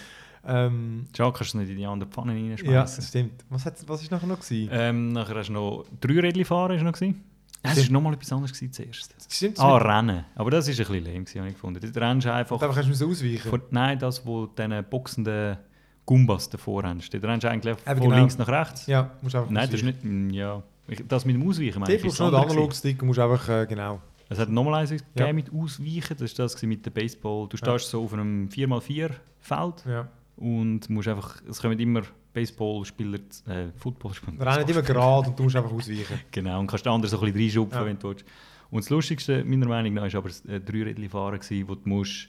[0.48, 2.96] Ähm, Schade, kannst du nicht in die andere Pfanne ja, reinschmeißen.
[2.96, 3.44] das stimmt.
[3.48, 4.40] Was war was ist nachher noch?
[4.40, 4.68] Gewesen?
[4.72, 6.76] ähm, nachher hast du noch drei Rädchen fahren.
[6.76, 7.24] Ist noch gewesen.
[7.62, 9.14] Es war nochmal etwas anderes gewesen zuerst.
[9.28, 10.24] Stimmt, Ah, Rennen.
[10.36, 11.92] Aber das ist ein bisschen lame, habe ich gefunden.
[11.92, 12.54] Du rennst einfach...
[12.56, 13.50] und einfach hast du müssen ausweichen.
[13.50, 15.56] Von, nein, das, wo diesen boxenden
[16.06, 17.12] Gumbas davor hast.
[17.12, 18.14] Dort rennst eigentlich von genau.
[18.16, 18.86] links nach rechts.
[18.86, 20.04] ja, musst einfach Nein, das ist nicht...
[20.04, 20.62] mm, Ja.
[21.08, 22.52] Das mit dem Ausweichen, meine brauchst du den andere gewesen.
[22.58, 24.00] Analogstick musst einfach, äh, genau.
[24.28, 25.32] Es hat nochmal eins Ja.
[25.32, 26.16] mit Ausweichen.
[26.16, 27.48] Das war das mit dem Baseball.
[27.48, 30.08] Du stehst so auf einem 4x4-Feld Ja.
[30.36, 31.42] und musst einfach...
[31.48, 34.46] Es kommen immer Baseballspieler, äh, Footballspieler...
[34.46, 36.20] Rennen immer gerade und du musst einfach ausweichen.
[36.30, 37.86] Genau, und kannst den anderen so ein bisschen reinschupfen, Ja.
[37.86, 38.24] wenn du willst.
[38.70, 42.28] Und das Lustigste, meiner Meinung nach, war aber das äh, Dreirädchen-Fahren, gewesen, wo du musst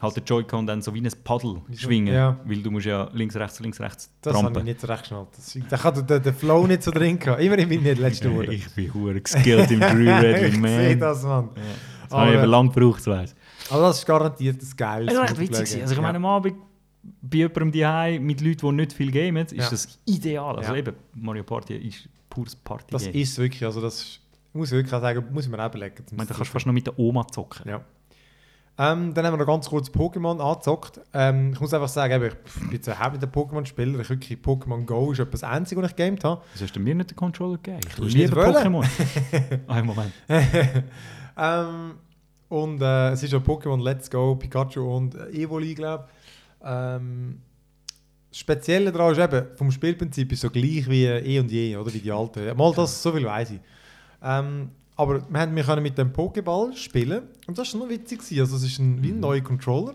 [0.00, 2.38] halt den Joy-Con dann so wie ein Paddel schwingen Ja.
[2.44, 4.64] Weil du musst ja links, rechts, links, rechts Das habe ich trampen.
[4.64, 5.10] nicht so recht.
[5.36, 7.40] Das- Da kann der, der Flow nicht so drin gehabt.
[7.42, 8.44] Immerhin bin ich nicht letzte Woche.
[8.54, 10.70] ich bin hure geskillt im ich man.
[10.70, 11.50] sehe das, Mann.
[11.54, 11.62] Ja.
[12.08, 13.34] Das habe ich Aber- eben lange gebraucht, zu weiss.
[13.70, 15.06] Also das ist garantiert das Geile.
[15.06, 15.56] Das war echt witzig.
[15.58, 15.80] gewesen.
[15.82, 16.54] Also ich meine, am Abend
[17.22, 19.70] bei jemandem daheim mit Leuten, die nicht viel gamen, ist Ja.
[19.70, 20.56] das ideal.
[20.56, 20.78] Also Ja.
[20.78, 23.12] eben, Mario Party ist pures party Das -Game.
[23.12, 24.20] ist wirklich, also das ist,
[24.52, 26.04] muss ich wirklich sagen, muss ich mir auch überlegen.
[26.10, 27.68] Ich meine, da kannst du fast noch mit der Oma zocken.
[27.68, 27.80] Ja.
[28.82, 31.02] Ähm, dann haben wir noch ganz kurz Pokémon angezockt.
[31.12, 34.00] Ähm, ich muss einfach sagen, eben, ich bin zu happy mit den Pokémon-Spieler.
[34.00, 36.40] Ich wirklich Pokémon Go ist etwas das Einzige, was ich gegamed habe.
[36.54, 37.80] Wieso hast du mir nicht den Controller gegeben?
[37.86, 38.86] Ich liebe nicht Pokémon.
[39.66, 40.12] Einen Moment.
[41.36, 41.94] ähm,
[42.48, 46.66] und äh, es ist ja Pokémon Let's Go, Pikachu und äh, Evoli, glaube ich.
[46.66, 47.42] Ähm,
[48.30, 51.92] das Spezielle daran ist eben, vom Spielprinzip ist so gleich wie eh und je, oder
[51.92, 52.56] wie die alten.
[52.56, 53.60] Mal das, so viel weiß ich.
[54.22, 58.18] Ähm, aber wir, haben, wir können mit dem Pokéball spielen und das war noch witzig.
[58.20, 58.40] gewesen.
[58.40, 59.20] Also es ist ein, wie ein Mhm.
[59.20, 59.94] neuer Controller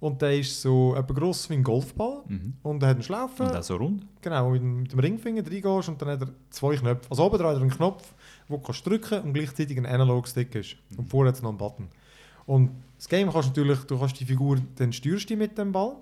[0.00, 2.54] und der ist so etwa gross wie ein Golfball Mhm.
[2.62, 3.46] und er hat einen Schlaufen.
[3.46, 4.06] Und auch so rund.
[4.20, 7.10] Genau, mit dem, mit dem Ringfinger reingehst und dann hat er zwei Knöpfe.
[7.10, 8.12] Also oben dran hat er einen Knopf,
[8.48, 10.76] wo du kannst drücken und gleichzeitig ein Analog-Stick ist.
[10.96, 11.88] Und vorher hat es noch einen Button.
[12.46, 15.72] Und das Game kannst du natürlich, du kannst die Figur, dann steuerst du mit dem
[15.72, 15.96] Ball.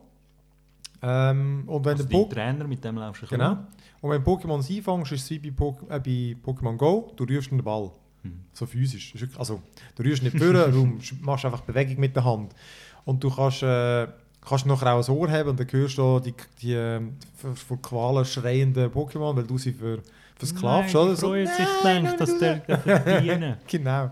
[1.05, 3.57] Ähm, und wenn Also der Po- Trainer, mit dem laufst du Genau.
[4.01, 7.51] Und wenn Pokémon einfängst, ist es wie bei, Pok äh, bei Pokémon Go, du rührst
[7.51, 7.91] den Ball.
[8.23, 8.41] Mhm.
[8.53, 9.15] So physisch.
[9.39, 9.63] Also,
[9.97, 12.55] du rührst nicht vorne, du machst einfach Bewegung mit der Hand.
[13.05, 14.07] Und du kannst, äh,
[14.47, 17.01] kannst nachher auch ein Ohr haben und dann hörst du die, die äh,
[17.37, 19.99] vor- vor Qualen schreienden Pokémon, weil du sie für,
[20.63, 21.15] Nein, oder?
[21.15, 23.57] die freut sich, denkt, dass der verdienen.
[23.69, 24.11] Genau.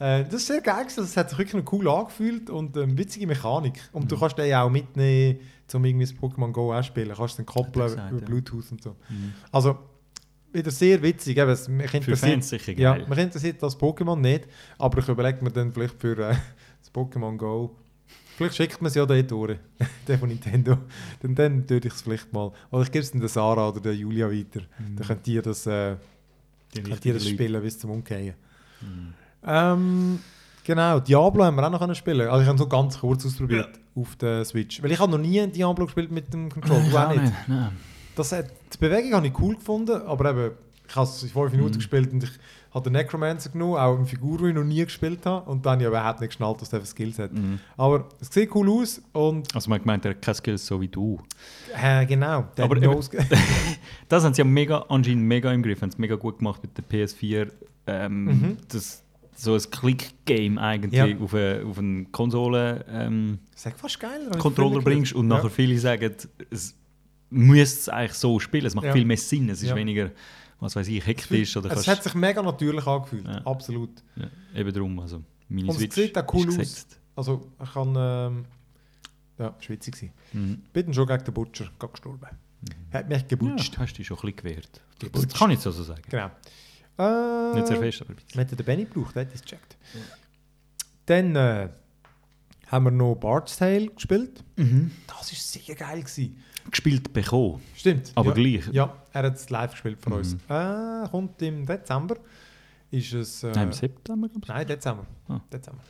[0.00, 3.80] Äh, das ist sehr geil, das hat sich wirklich cool angefühlt und ähm, witzige Mechanik.
[3.92, 4.20] Und du Mhm.
[4.20, 5.38] kannst den ja auch mitnehmen,
[5.72, 7.08] um irgendwie das Pokémon Go auch spielen.
[7.10, 8.20] Du kannst den koppeln über.
[8.26, 8.90] Bluetooth und so.
[9.08, 9.32] Mhm.
[9.52, 9.78] Also,
[10.54, 11.36] wieder sehr witzig.
[11.36, 13.06] Eben, es- mich Für Fans sicher ja, geil.
[13.08, 14.46] mich interessiert das Pokémon nicht,
[14.78, 16.34] aber ich überlege mir dann vielleicht für äh,
[16.80, 17.76] das Pokémon Go.
[18.36, 19.58] Vielleicht schickt man es ja dort durch,
[20.08, 20.78] der von Nintendo.
[21.20, 22.50] Dann, dann tue ich es vielleicht mal.
[22.70, 24.60] Oder ich gebe es dann der Sarah oder der Julia weiter.
[24.78, 24.96] Mhm.
[24.96, 25.96] Dann könnt ihr das, äh,
[26.74, 27.34] könnt ihr das Leute.
[27.34, 28.34] spielen bis zum Umkehren.
[28.80, 29.14] Mhm.
[29.46, 30.18] Ähm,
[30.64, 32.28] genau, Diablo haben wir auch noch können spielen.
[32.28, 34.82] Also ich habe so ganz kurz ausprobiert auf der Switch.
[34.82, 36.88] Weil ich habe noch nie Diablo gespielt mit dem Controller.
[36.90, 37.32] Du auch nicht.
[37.46, 37.70] Nein.
[38.16, 40.50] Das hat, die Bewegung habe ich cool gefunden, aber eben
[40.86, 41.78] ich habe es in fünf Minuten Mhm.
[41.78, 42.30] gespielt und ich
[42.72, 45.48] habe den Necromancer genommen, auch eine Figur, die ich noch nie gespielt habe.
[45.50, 47.32] Und dann habe ich überhaupt nicht geschnallt, dass der für Skills hat.
[47.32, 47.58] Mhm.
[47.76, 50.80] Aber es sieht cool aus und Also man hat gemeint, er hat keine Skills so
[50.80, 51.18] wie du.
[51.80, 53.10] äh, genau, Aber Nose-
[54.08, 56.76] Das haben sie ja mega, anscheinend mega im Griff, haben sie mega gut gemacht mit
[56.76, 57.50] der PS4.
[57.86, 58.56] Ähm, Mhm.
[58.68, 59.02] das,
[59.36, 61.06] so ein Click-Game eigentlich Ja.
[61.22, 64.30] auf eine, auf einen Konsole ähm, Das ist fast geil.
[64.38, 65.36] Controller bringst und Ja.
[65.38, 66.12] nachher viele sagen,
[66.50, 66.74] es
[67.34, 68.66] müsste es eigentlich so spielen.
[68.66, 68.92] Es macht Ja.
[68.92, 69.48] viel mehr Sinn.
[69.50, 69.76] Es ist Ja.
[69.76, 70.10] weniger,
[70.60, 73.42] was weiß ich, hektisch oder Es hat sich mega natürlich angefühlt, Ja.
[73.44, 73.90] absolut.
[74.16, 74.98] ja, eben drum.
[75.00, 76.56] Also meine Und es Switch sieht auch cool aus.
[76.56, 76.98] gesetzt.
[77.16, 77.94] Also ich kann...
[77.96, 78.44] Ähm,
[79.36, 80.12] ja, schwitzig sein.
[80.32, 80.62] Mhm.
[80.72, 82.26] Bin schon gegen den Butcher gestorben.
[82.92, 83.74] Hat mich gebutscht.
[83.74, 84.80] Ja, hast dich schon ein bisschen gewehrt.
[85.00, 85.32] Gebutscht.
[85.32, 86.02] Das kann ich so so sagen.
[86.08, 86.30] Genau.
[86.96, 88.34] Äh, Nicht sehr fest, aber ein bisschen.
[88.34, 89.76] Wir hätten den Benny gebraucht, der hat das gecheckt.
[91.06, 91.68] Dann äh,
[92.68, 94.42] haben wir noch Bard's Tale gespielt.
[94.56, 94.92] Mhm.
[95.08, 96.00] Das war sehr geil.
[96.02, 96.36] Gewesen.
[96.70, 98.12] Gespielt bekommen, Stimmt.
[98.14, 98.34] aber ja.
[98.58, 98.72] gleich.
[98.72, 100.16] Ja, er hat es live gespielt für Mhm.
[100.16, 100.34] uns.
[100.48, 102.16] Äh, kommt im Dezember.
[102.90, 103.42] Ist es...
[103.42, 104.48] Äh, Nein, im September, glaube ich.
[104.48, 105.06] Nein, Dezember.
[105.28, 105.40] Ah.
[105.52, 105.82] Dezember.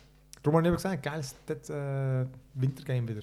[0.43, 3.21] Darum habe ich eben gesagt, geiles Dez äh, Wintergame wieder.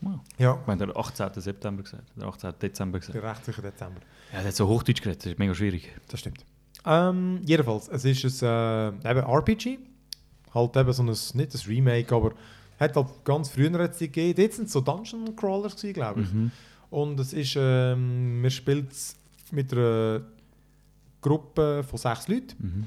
[0.00, 0.20] Wow.
[0.38, 1.28] Ja, Ich meine, der 18.
[1.40, 2.52] September gesagt, der 18.
[2.62, 3.14] Dezember gesagt.
[3.16, 4.00] der recht sicher Dezember.
[4.32, 5.92] Ja, der hat so Hochdeutsch geredet, das ist mega schwierig.
[6.08, 6.44] Das stimmt.
[6.86, 9.78] Ähm, jedenfalls, es ist ein äh, eben RPG.
[10.54, 12.32] Halt eben so ein, nicht ein Remake, aber
[12.78, 14.40] hat halt ganz früher es die gegeben.
[14.40, 16.32] Jetzt sind es so Dungeon Crawlers glaube ich.
[16.32, 16.50] Mhm.
[16.90, 19.16] Und es ist, ähm, man spielt es
[19.50, 20.22] mit einer
[21.20, 22.54] Gruppe von sechs Leuten.
[22.58, 22.86] Mhm.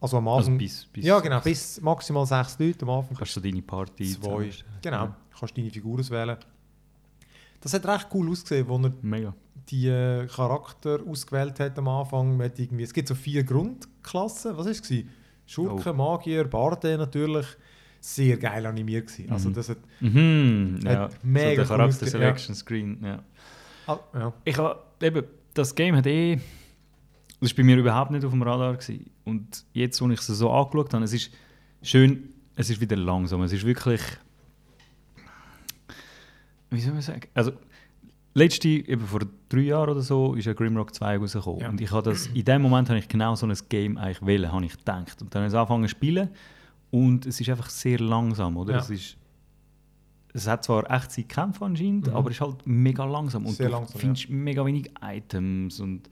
[0.00, 0.58] Also am Also Anfang...
[0.58, 2.82] bis, bis ja genau, bis maximal sechs Leute.
[2.84, 4.50] Am Anfang Kannst du deine Party zwei.
[4.82, 6.36] Genau, kannst deine Figur auswählen.
[7.60, 8.92] Das hat recht cool ausgesehen, wo er Ja.
[9.02, 9.34] Mega.
[9.68, 12.42] die äh, Charakter ausgewählt hat am Anfang.
[12.42, 14.56] Hat irgendwie, es gibt so vier Grundklassen.
[14.56, 14.82] Was war es?
[15.46, 15.94] Schurken, Oh.
[15.94, 17.46] Magier, Barde natürlich.
[18.04, 19.30] Sehr geil animiert gewesen.
[19.30, 19.54] Also Mhm.
[19.54, 19.78] das hat...
[20.00, 20.80] Mhm.
[20.84, 21.08] Hat Ja.
[21.22, 22.98] mega so der Charakter Selection Screen.
[23.00, 23.22] Ja.
[23.86, 24.32] Ah, ja.
[24.44, 25.24] Ich habe eben,
[25.54, 26.40] das Game hat eh.
[27.40, 28.74] Das war bei mir überhaupt nicht auf dem Radar.
[28.74, 29.08] Gewesen.
[29.24, 31.30] Und jetzt, als ich es so angeschaut habe, es ist
[31.80, 33.40] schön, es ist wieder langsam.
[33.42, 34.00] Es ist wirklich.
[36.70, 37.28] Wie soll man sagen?
[37.34, 37.52] Also,
[38.34, 41.60] letzte, eben vor drei Jahren oder so, ist ja Grimrock 2 rausgekommen.
[41.60, 41.68] Ja.
[41.68, 44.50] Und ich habe das, in dem Moment habe ich genau so ein Game eigentlich wählen,
[44.50, 45.20] habe ich gedacht.
[45.22, 46.30] Und dann habe ich angefangen zu spielen.
[46.92, 48.74] Und es ist einfach sehr langsam, oder?
[48.74, 48.78] Ja.
[48.78, 49.16] Es ist.
[50.34, 52.14] Es hat zwar echt Kämpfe anscheinend, Mhm.
[52.14, 53.44] aber es ist halt mega langsam.
[53.44, 56.08] Und Sehr du langsam, findest mega wenig Items und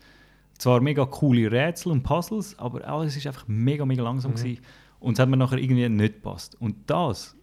[0.59, 4.37] zwar mega coole Rätsel und Puzzles, aber alles ist einfach mega, mega langsam Mhm.
[4.37, 4.61] gewesen.
[4.99, 6.55] Und es hat mir nachher irgendwie nicht gepasst.
[6.61, 7.35] Und das,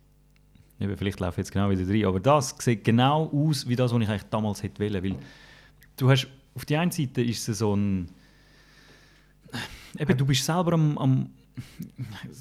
[0.79, 3.91] eben, vielleicht laufe ich jetzt genau wieder rein, aber das sieht genau aus wie das,
[3.91, 5.03] was ich eigentlich damals hätte wollen.
[5.03, 5.15] Weil
[5.95, 8.09] du hast, auf die einen Seite ist es so ein,
[9.97, 11.29] eben, du bist selber am, am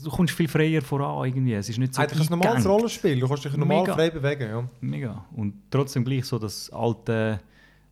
[0.05, 1.55] du kommst viel freier voran irgendwie.
[1.55, 2.67] Es ist nicht so Eigentlich ein normales.
[2.67, 3.19] Rollenspiel.
[3.21, 3.95] Du kannst dich normal Mega.
[3.95, 4.49] frei bewegen.
[4.49, 4.69] Ja.
[4.81, 5.25] Mega.
[5.35, 7.41] Und trotzdem gleich so das alte,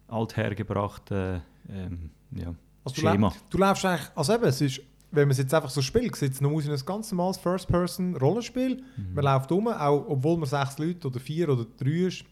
[0.08, 2.54] althergebrachte ähm, ja,
[2.84, 3.32] Also du, Schema.
[3.48, 4.10] du läufst eigentlich...
[4.14, 4.80] Also eben, es ist...
[5.10, 7.36] Wenn man es jetzt einfach so spielt, sieht es noch aus wie ein ganz normales
[7.36, 8.82] First-Person-Rollenspiel.
[8.96, 9.14] Mhm.
[9.14, 12.24] Man läuft um, auch obwohl man sechs Leute oder vier oder drei ist.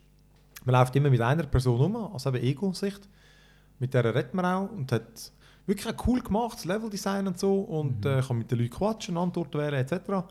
[0.64, 3.08] Man läuft immer mit einer Person um, also eben Ego-Sicht.
[3.78, 5.32] Mit der redet man auch und hat
[5.66, 7.60] wirklich auch cool gemacht, das Leveldesign und so.
[7.60, 8.10] Und Mhm.
[8.10, 10.24] äh, kann mit den Leuten quatschen, Antworten wählen etc.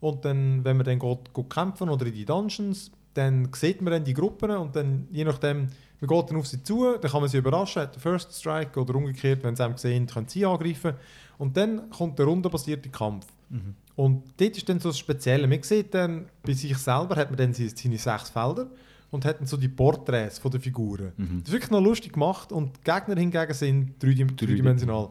[0.00, 3.92] Und dann, wenn man dann geht, geht kämpfen oder in die Dungeons, dann sieht man
[3.92, 5.68] dann die Gruppen und dann, je nachdem,
[6.00, 8.78] man geht dann auf sie zu, dann kann man sie überraschen, hat den First Strike
[8.78, 10.92] oder umgekehrt, wenn sie einem sehen, können sie angreifen.
[11.38, 13.26] Und dann kommt der rundenbasierte Kampf.
[13.48, 13.74] Mhm.
[13.94, 15.46] Und dort ist dann so das Spezielle.
[15.48, 18.66] Man sieht dann, bei sich selber hat man dann seine, seine sechs Felder
[19.10, 21.12] und hat dann so die Porträts von den Figuren.
[21.16, 21.40] Mhm.
[21.40, 25.10] Das ist wirklich noch lustig gemacht und die Gegner hingegen sind dreidim- dreidimensional.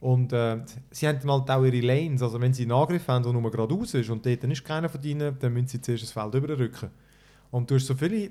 [0.00, 0.58] Und äh,
[0.90, 3.94] sie haben halt auch ihre Lanes, also wenn sie einen Angriff haben, der nur geradeaus
[3.94, 6.90] ist und dort ist keiner von ihnen, dann müssen sie zuerst das Feld überrücken.
[7.50, 8.30] Und du hast so viele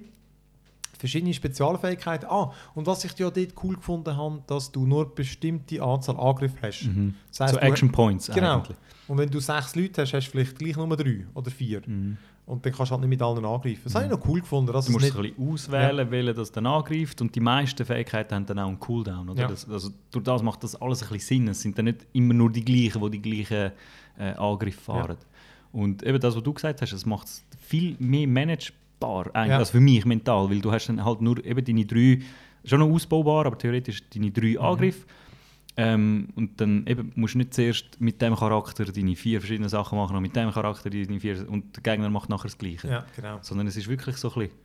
[0.97, 2.27] verschiedene Spezialfähigkeiten.
[2.29, 6.17] Ah, und was ich ja dort cool gefunden habe, dass du nur eine bestimmte Anzahl
[6.17, 6.83] Angriffe hast.
[6.85, 7.15] Mhm.
[7.29, 8.57] Das heisst, so Action Points Genau.
[8.59, 8.77] eigentlich.
[9.07, 11.81] Und wenn du sechs Leute hast, hast du vielleicht gleich nur drei oder vier.
[11.85, 12.17] Mhm.
[12.47, 13.81] Und dann kannst du halt nicht mit allen angreifen.
[13.85, 14.71] Das habe ich noch cool gefunden.
[14.71, 18.35] Dass Du musst es ein bisschen auswählen, welcher das dann angreift und die meisten Fähigkeiten
[18.35, 19.29] haben dann auch einen Cooldown.
[19.29, 19.41] Oder?
[19.41, 19.47] Ja.
[19.47, 21.47] Das, also durch das macht das alles ein bisschen Sinn.
[21.47, 23.71] Es sind dann nicht immer nur die gleichen, die die gleichen
[24.19, 25.17] äh, Angriffe fahren.
[25.71, 29.57] Und eben das, was du gesagt hast, es macht es viel mehr managebar, eigentlich, Ja.
[29.57, 32.21] als für mich mental, weil du hast dann halt nur eben deine drei,
[32.63, 34.57] schon noch ausbaubar, aber theoretisch deine drei Mhm.
[34.59, 35.05] Angriffe.
[35.77, 39.97] Ähm, und dann eben musst du nicht zuerst mit dem Charakter deine vier verschiedenen Sachen
[39.97, 42.87] machen und mit dem Charakter deine vier und der Gegner macht nachher das Gleiche.
[42.87, 43.39] ja, genau.
[43.41, 44.55] Sondern es ist wirklich so ein bisschen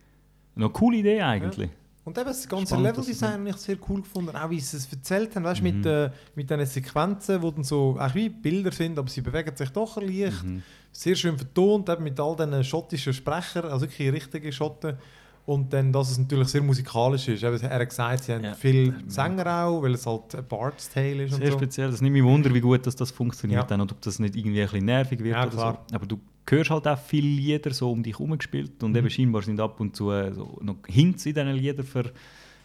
[0.55, 1.69] eine coole Idee eigentlich.
[2.03, 4.35] Und eben das ganze Leveldesign habe ich sehr cool gefunden.
[4.35, 5.77] Auch wie sie es erzählt haben, weißt, du, Mhm.
[5.77, 9.55] mit, äh, mit diesen Sequenzen, die dann so auch wie Bilder sind, aber sie bewegen
[9.55, 10.43] sich doch leicht.
[10.43, 10.63] Mhm.
[10.91, 14.97] Sehr schön vertont, eben mit all diesen schottischen Sprechern, also wirklich richtige Schotten.
[15.45, 17.41] Und dann, dass es natürlich sehr musikalisch ist.
[17.43, 18.53] Er hat gesagt, sie haben Ja.
[18.53, 21.57] viele Sänger auch, weil es halt ein Bard's Tale ist und Sehr so.
[21.57, 21.89] speziell.
[21.91, 23.67] Das nimmt mich Wunder, wie gut dass das funktioniert Ja.
[23.67, 25.85] dann und ob das nicht irgendwie ein bisschen nervig wird Ja, oder klar.
[25.89, 25.95] so.
[25.95, 28.97] Aber du hörst halt auch viele Lieder so um dich herum gespielt und Mhm.
[28.97, 32.05] eben scheinbar sind ab und zu äh, so noch Hints in diesen Liedern ver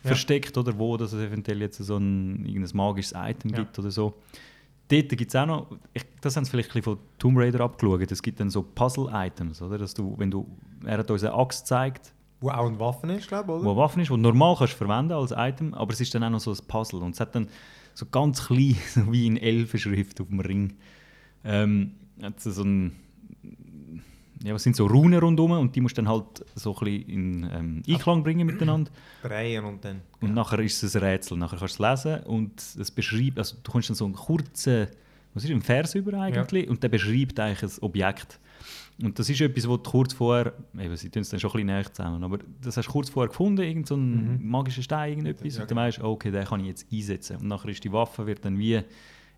[0.04, 3.58] versteckt oder wo, dass es eventuell jetzt so ein irgendein magisches Item Ja.
[3.58, 4.14] gibt oder so.
[4.88, 7.60] Dort gibt es auch noch, ich, das haben sie vielleicht ein bisschen von Tomb Raider
[7.60, 9.78] abgeschaut, es gibt dann so Puzzle-Items, oder?
[9.78, 10.46] Dass du, wenn du,
[10.84, 13.70] er hat uns eine Axt gezeigt, Wo auch eine Waffe ist, glaube ich, wo oder?
[13.70, 16.30] eine Waffe ist, die du normal kannst verwenden als Item, aber es ist dann auch
[16.30, 17.48] noch so ein Puzzle und es hat dann
[17.94, 20.74] so ganz klein, so wie in Elfenschrift auf dem Ring,
[21.44, 22.92] ähm, hat so ein,
[24.44, 27.08] ja, es sind so Runen rundherum und die musst du dann halt so ein bisschen
[27.08, 28.90] in ähm, Einklang bringen miteinander
[29.22, 30.02] Drehen und dann.
[30.20, 33.56] und nachher ist es ein Rätsel, nachher kannst du es lesen und es beschreibt, also
[33.62, 34.88] du kommst dann so einen kurzen,
[35.32, 38.38] was ist ein Vers über eigentlich und der beschreibt eigentlich ein Objekt.
[39.02, 41.52] Und das ist etwas, was du kurz vorher, eben, sie tun es dann schon ein
[41.52, 45.10] bisschen näher zusammen, aber das hast du kurz vorher gefunden, irgendein so ein magischer Stein,
[45.10, 47.36] irgendetwas, Ja, und dann weißt du, okay, den kann ich jetzt einsetzen.
[47.36, 48.80] Und nachher ist die Waffe, wird dann wie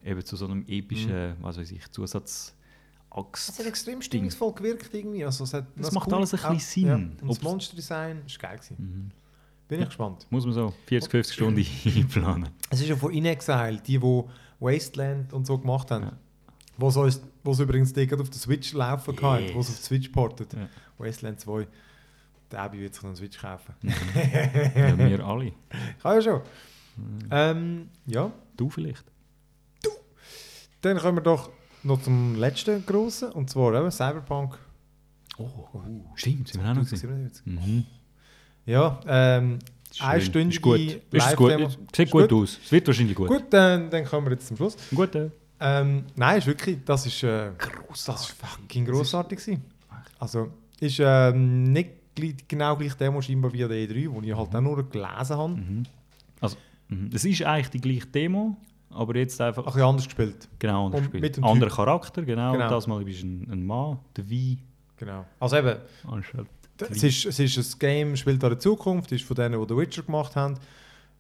[0.05, 2.55] eben zu so einem epischen, was weiß ich, Zusatz
[3.33, 5.25] Es hat extrem stimmungsvoll gewirkt irgendwie.
[5.25, 6.97] Also, es hat, Das was macht alles ein bisschen Ja.
[6.97, 7.17] Sinn.
[7.23, 8.77] Und das Monsterdesign ist geil gewesen.
[8.79, 9.11] Mhm.
[9.67, 10.27] Bin ich gespannt.
[10.31, 12.49] Muss man so 40, 50 Stunden einplanen.
[12.71, 14.23] Es ist ja von In Exile, die, die
[14.61, 16.05] Wasteland und so gemacht haben.
[16.05, 16.13] Ja.
[16.79, 17.09] Wo so
[17.53, 19.55] es übrigens die auf der Switch laufen kann, Yes.
[19.55, 20.53] wo es auf die Switch portet.
[20.53, 20.69] Ja.
[20.99, 21.67] Wasteland 2.
[22.51, 23.75] Der Abi wird sich noch eine Switch kaufen.
[23.83, 25.53] ja, wir alle.
[26.03, 26.41] Kann ja schon.
[26.97, 27.19] Mhm.
[27.31, 28.33] Ähm, ja.
[28.57, 29.05] Du vielleicht.
[30.81, 31.51] Dann kommen wir doch
[31.83, 34.59] noch zum letzten grossen, und zwar eben Cyberpunk
[35.39, 35.47] Oh,
[36.17, 37.31] stimmt, sind wir auch noch gesehen.
[37.31, 37.47] 2077.
[37.47, 37.85] Mhm.
[38.67, 39.59] Ja, ähm,
[39.93, 40.07] Schön.
[40.07, 40.79] einstündige Ist gut.
[41.13, 41.79] Ist gut.
[41.95, 42.43] Sieht gut, gut?
[42.43, 42.59] aus.
[42.65, 43.29] Es wird wahrscheinlich gut.
[43.29, 44.77] Gut, dann, dann kommen wir jetzt zum Schluss.
[44.93, 45.31] Gut, äh.
[45.61, 47.51] Ähm, nein, ist wirklich, das ist, äh,
[47.89, 49.65] das ist fucking grossartig gewesen.
[50.19, 50.51] Also,
[50.81, 54.89] ist ähm, nicht genau gleich Demo scheinbar wie der E3, wo ich halt auch nur
[54.89, 55.49] gelesen habe.
[55.55, 55.83] Mhm.
[56.41, 56.57] Also,
[56.89, 57.11] mhm.
[57.13, 58.57] es ist eigentlich die gleiche Demo,
[58.91, 60.49] aber jetzt einfach Ein bisschen anders gespielt.
[60.59, 61.37] genau anders und gespielt.
[61.37, 61.71] mit Anderer.
[61.71, 62.53] Charakter, genau.
[62.53, 62.71] Genau.
[62.71, 64.59] Das Mal bist du ein, ein Mann, der Wie.
[64.97, 65.25] Genau.
[65.39, 65.77] Also eben,
[66.09, 66.47] Anstatt
[66.81, 69.77] es ist, es ist ein Game, spielt an der Zukunft, ist von denen, die The
[69.77, 70.55] Witcher gemacht haben.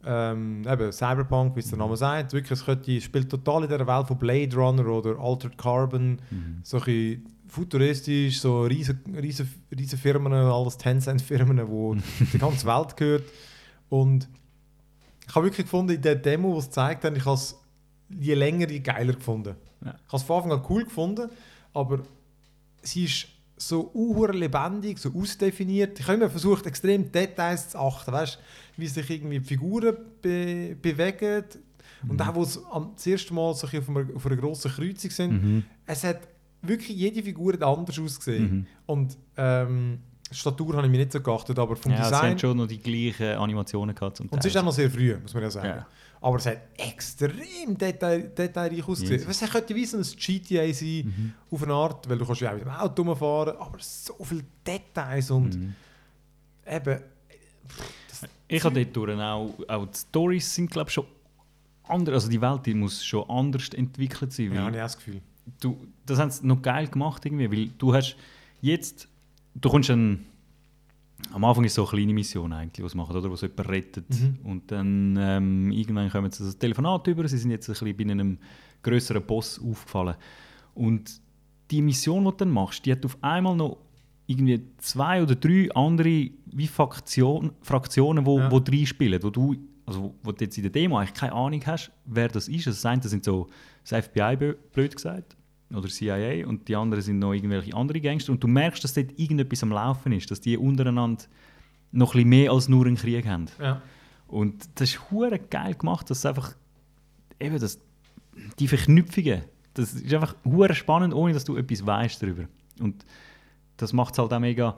[0.04, 2.32] Ähm, eben Cyberpunk, wie es der Name sagt.
[2.32, 6.20] Wirklich, es könnte, spielt total in der Welt von Blade Runner oder Altered Carbon.
[6.30, 6.60] Mhm.
[6.62, 11.96] so ein futuristisch, so riesen, riesen, riesen Firmen, alles Tencent-Firmen, wo
[12.32, 13.24] die ganze Welt gehört.
[13.88, 14.28] Und
[15.26, 17.58] ich habe wirklich gefunden, in der Demo, die es gezeigt haben, ich habe es
[18.08, 19.56] je länger, je geiler gefunden.
[19.84, 19.94] Ja.
[20.06, 21.30] Ich habe es von Anfang an cool gefunden,
[21.74, 22.00] aber
[22.82, 23.28] sie ist
[23.58, 23.90] so
[24.32, 25.98] lebendig, so ausdefiniert.
[26.00, 28.38] Ich habe immer versucht, extrem Details zu achten, weißt,
[28.76, 31.44] wie sich irgendwie die Figuren be bewegen.
[32.08, 35.10] Und auch, wo sie am das erste Mal so auf einer, auf einer grossen Kreuzung
[35.10, 35.64] sind, Mhm.
[35.86, 36.20] es hat
[36.62, 38.50] wirklich jede Figur hat anders ausgesehen.
[38.58, 38.66] Mhm.
[38.86, 39.98] Und ähm,
[40.30, 42.30] Statur habe ich mir nicht so geachtet, aber vom Ja, Design.
[42.32, 44.20] haben schon noch die gleichen Animationen gehabt.
[44.20, 45.66] Und es ist auch noch sehr früh, muss man ja sagen.
[45.68, 45.86] Ja.
[46.20, 49.20] Aber es hat extrem detail, detailreich ausgesehen.
[49.20, 49.40] Jesus.
[49.42, 51.32] Es könnte wie so ein GTA sein, Mhm.
[51.50, 54.44] auf eine Art, weil du kannst ja auch mit dem Auto rumfahren, aber so viele
[54.66, 55.74] Details und Mhm.
[56.66, 57.00] eben...
[58.48, 61.04] Ich habe dort durch auch, auch die Stories sind glaube schon
[61.84, 64.96] anders, also die Welt die muss schon anders entwickelt sein, Ja, habe ich auch das
[64.96, 65.20] Gefühl.
[65.60, 68.16] du, das haben sie noch geil gemacht irgendwie, weil du hast
[68.60, 69.06] jetzt,
[69.54, 70.24] du kommst dann,
[71.32, 74.08] am Anfang ist so eine kleine Mission eigentlich, was machen, oder, wo so jemand rettet
[74.10, 74.38] Mhm.
[74.44, 78.04] und dann ähm, irgendwann kommen sie das Telefonat über, sie sind jetzt ein bisschen bei
[78.04, 78.38] einem
[78.82, 80.14] größeren Boss aufgefallen
[80.74, 81.20] und
[81.70, 83.78] die Mission, die du dann machst, die hat auf einmal noch
[84.26, 88.50] irgendwie zwei oder drei andere wie Faktion, Fraktionen, wo, Ja.
[88.50, 89.56] wo reinspielen, wo du,
[89.86, 92.66] also wo- du jetzt in der Demo eigentlich keine Ahnung hast, wer das ist.
[92.66, 93.48] Also das eine sind so
[93.86, 94.36] das FBI,
[94.72, 95.34] blöd gesagt,
[95.74, 98.32] oder CIA, und die anderen sind noch irgendwelche andere Gangster.
[98.32, 101.24] Und du merkst, dass dort irgendetwas am Laufen ist, dass die untereinander
[101.92, 103.46] noch ein bisschen mehr als nur einen Krieg haben.
[103.60, 103.82] Ja.
[104.26, 106.54] Und das ist hure geil gemacht, dass einfach
[107.40, 107.80] eben das,
[108.58, 109.42] die Verknüpfungen,
[109.74, 112.44] das ist einfach hure spannend, ohne dass du etwas weißt darüber.
[112.80, 113.04] Und
[113.76, 114.76] das macht es halt auch mega.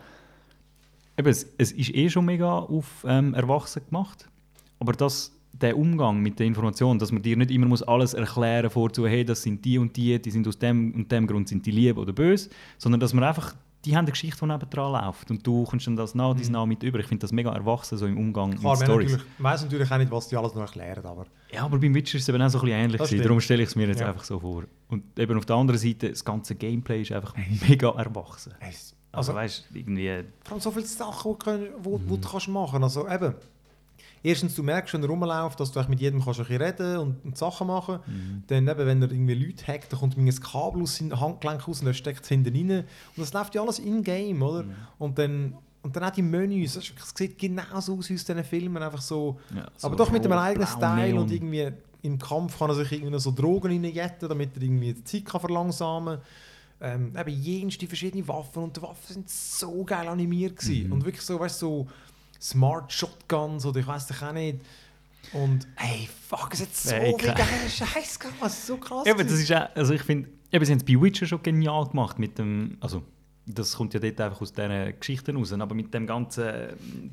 [1.16, 4.28] Eben, es, es ist eh schon mega auf ähm, Erwachsene gemacht,
[4.78, 8.70] aber das, der Umgang mit der Information, dass man dir nicht immer muss alles erklären
[8.70, 11.66] vorzu, hey, das sind die und die, die sind aus dem und dem Grund sind
[11.66, 12.48] die lieb oder böse,
[12.78, 13.54] sondern dass man einfach
[13.86, 16.66] die haben eine Geschichte, die nebendran läuft und du kommst dann das nah, dies nah
[16.66, 16.98] mit über.
[16.98, 19.12] Ich finde das mega erwachsen so im Umgang Klar, mit Stories.
[19.12, 21.24] natürlich, weiss natürlich auch nicht, was die alles noch erklären, aber...
[21.50, 23.00] Ja, aber beim Witcher ist es eben auch so ein bisschen ähnlich.
[23.00, 23.22] Gewesen.
[23.22, 24.08] Darum stelle ich es mir jetzt Ja.
[24.08, 24.64] einfach so vor.
[24.88, 27.34] Und eben auf der anderen Seite, das ganze Gameplay ist einfach
[27.68, 28.52] mega erwachsen.
[28.60, 30.24] Es- Also, Also, weißt du, irgendwie.
[30.44, 32.20] vor allem so viele Sachen, die, können, wo, wo Mhm.
[32.20, 32.96] du kannst machen kannst.
[32.98, 33.34] Also eben,
[34.22, 37.38] erstens, du merkst, wenn er rumläuft, dass du mit jedem kannst ein reden und, und
[37.38, 38.42] Sachen machen Mhm.
[38.46, 41.80] Dann eben, wenn er irgendwie Leute hackt, dann kommt ein Kabel aus seinem Handgelenk raus
[41.80, 42.78] und er steckt es hinten rein.
[42.80, 44.62] Und das läuft ja alles in-game, oder?
[44.64, 44.74] Mhm.
[44.98, 48.82] Und dann und dann auch die Menüs, es sieht genauso aus wie aus diesen Filmen,
[48.82, 52.70] einfach so, Ja, so aber doch mit einem eigenen Style und irgendwie im Kampf kann
[52.70, 56.24] er sich irgendwie so Drogen reinjetten, damit er irgendwie die Zeit kann verlangsamen kann.
[56.82, 60.86] Ähm, eben jenste verschiedene Waffen und die Waffen sind so geil animiert gewesen.
[60.86, 60.92] Mhm.
[60.92, 61.86] und wirklich so, weißt du, so
[62.40, 64.60] Smart Shotguns oder ich weiß doch auch nicht.
[65.32, 67.30] Und ey, fuck, es hat so Ey, viel
[67.68, 69.06] Scheiß ist so krass.
[69.06, 71.86] Aber das ist auch, also ich finde, eben, sie haben es bei Witcher schon genial
[71.86, 73.02] gemacht mit dem, also
[73.46, 76.46] das kommt ja dort einfach aus diesen Geschichten raus, aber mit dem Ganzen,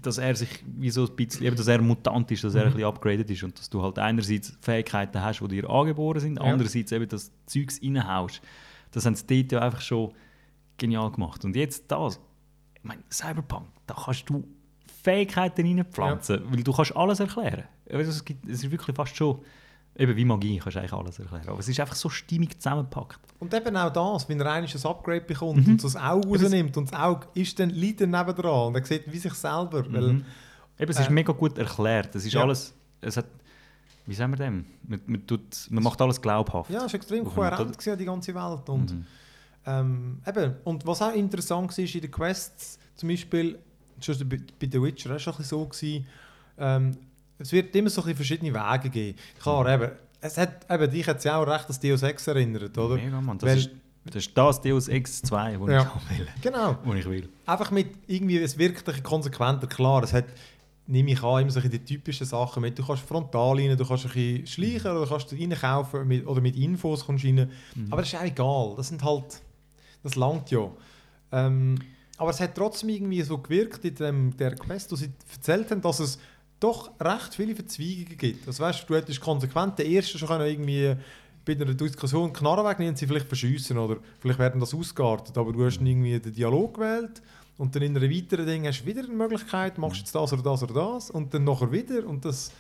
[0.02, 2.72] dass er sich wie so ein bisschen, eben, dass er mutant ist, dass er ein
[2.74, 6.44] bisschen upgraded ist und dass du halt einerseits Fähigkeiten hast, die dir angeboren sind, Ja.
[6.44, 8.42] andererseits eben das Zeugs reinhaust.
[8.92, 10.14] Das haben sie dort ja einfach schon
[10.78, 11.44] genial gemacht.
[11.44, 12.20] Und jetzt das,
[12.76, 14.48] ich meine, Cyberpunk, da kannst du
[15.12, 17.64] Fähigkeiten reinpflanzen, weil du kannst alles erklären.
[17.92, 19.40] Also es, gibt, es ist wirklich fast schon,
[19.96, 21.48] eben wie Magie kannst du eigentlich alles erklären.
[21.48, 23.20] Aber es ist einfach so stimmig zusammengepackt.
[23.40, 26.92] Und eben auch das, wenn er ein Upgrade bekommt und so das Auge rausnimmt und
[26.92, 29.86] das Auge ist dann liegt dann nebendran und er sieht wie sich selber.
[29.92, 30.26] Weil, Mhm.
[30.80, 32.14] Eben, es ist Äh, mega gut erklärt.
[32.16, 32.42] Es ist ja.
[32.42, 33.26] alles, es hat,
[34.06, 34.66] wie sagen wir dem?
[34.88, 35.42] Man, man, tut,
[35.72, 36.70] man macht alles glaubhaft.
[36.70, 38.70] ja, es war extrem kohärent gewesen, die ganze Welt.
[38.70, 39.06] Und, Mhm.
[39.66, 43.58] ähm, eben, und was auch interessant war in den Quests, zum Beispiel,
[44.00, 46.08] schon bei, bei The Witcher, war ein bisschen so, gewesen,
[46.58, 46.98] ähm,
[47.40, 49.18] es wird immer so ein verschiedene Wege geben.
[49.42, 49.84] Klar, Mhm.
[49.84, 49.92] eben,
[50.22, 52.96] es hat, eben, dich hat es ja auch recht das Deus Ex erinnert, oder?
[52.96, 53.38] Mega, Mann.
[53.38, 53.70] Das, Weil- ist,
[54.06, 55.82] das ist das Deus Ex 2, das Ja.
[55.82, 56.28] ich haben will.
[56.42, 56.78] Genau.
[56.84, 57.30] Wo ich will.
[57.46, 59.68] einfach mit irgendwie, es wirkt ein konsequenter.
[59.68, 60.26] Klar, es hat,
[60.88, 62.80] nehme ich an, immer so ein bisschen die typischen Sachen mit.
[62.80, 66.42] Du kannst frontal rein, du kannst ein bisschen schleichen oder du kannst reinkaufen mit, oder
[66.42, 67.52] mit Infos kommst rein.
[67.76, 67.88] Mhm.
[67.92, 68.74] Aber das ist auch egal.
[68.78, 69.42] Das sind halt,
[70.02, 70.72] das langt ja.
[71.34, 71.78] Ähm,
[72.18, 75.82] aber es hat trotzdem irgendwie so gewirkt in dem, der Quest, wo sie erzählt haben,
[75.82, 76.20] dass es
[76.60, 78.48] doch recht viele Verzweigungen gibt.
[78.48, 80.96] Also weißt, du hättest konsequent den ersten schon können irgendwie
[81.46, 85.64] bei einer Diskussion Knarre wegnehmen sie vielleicht verschiessen oder vielleicht werden das ausgeartet, aber du
[85.64, 87.22] hast irgendwie den Dialog gewählt
[87.58, 90.44] und dann in einem weiteren Ding hast du wieder eine Möglichkeit, machst jetzt das oder
[90.44, 92.52] das oder das und dann nachher wieder und das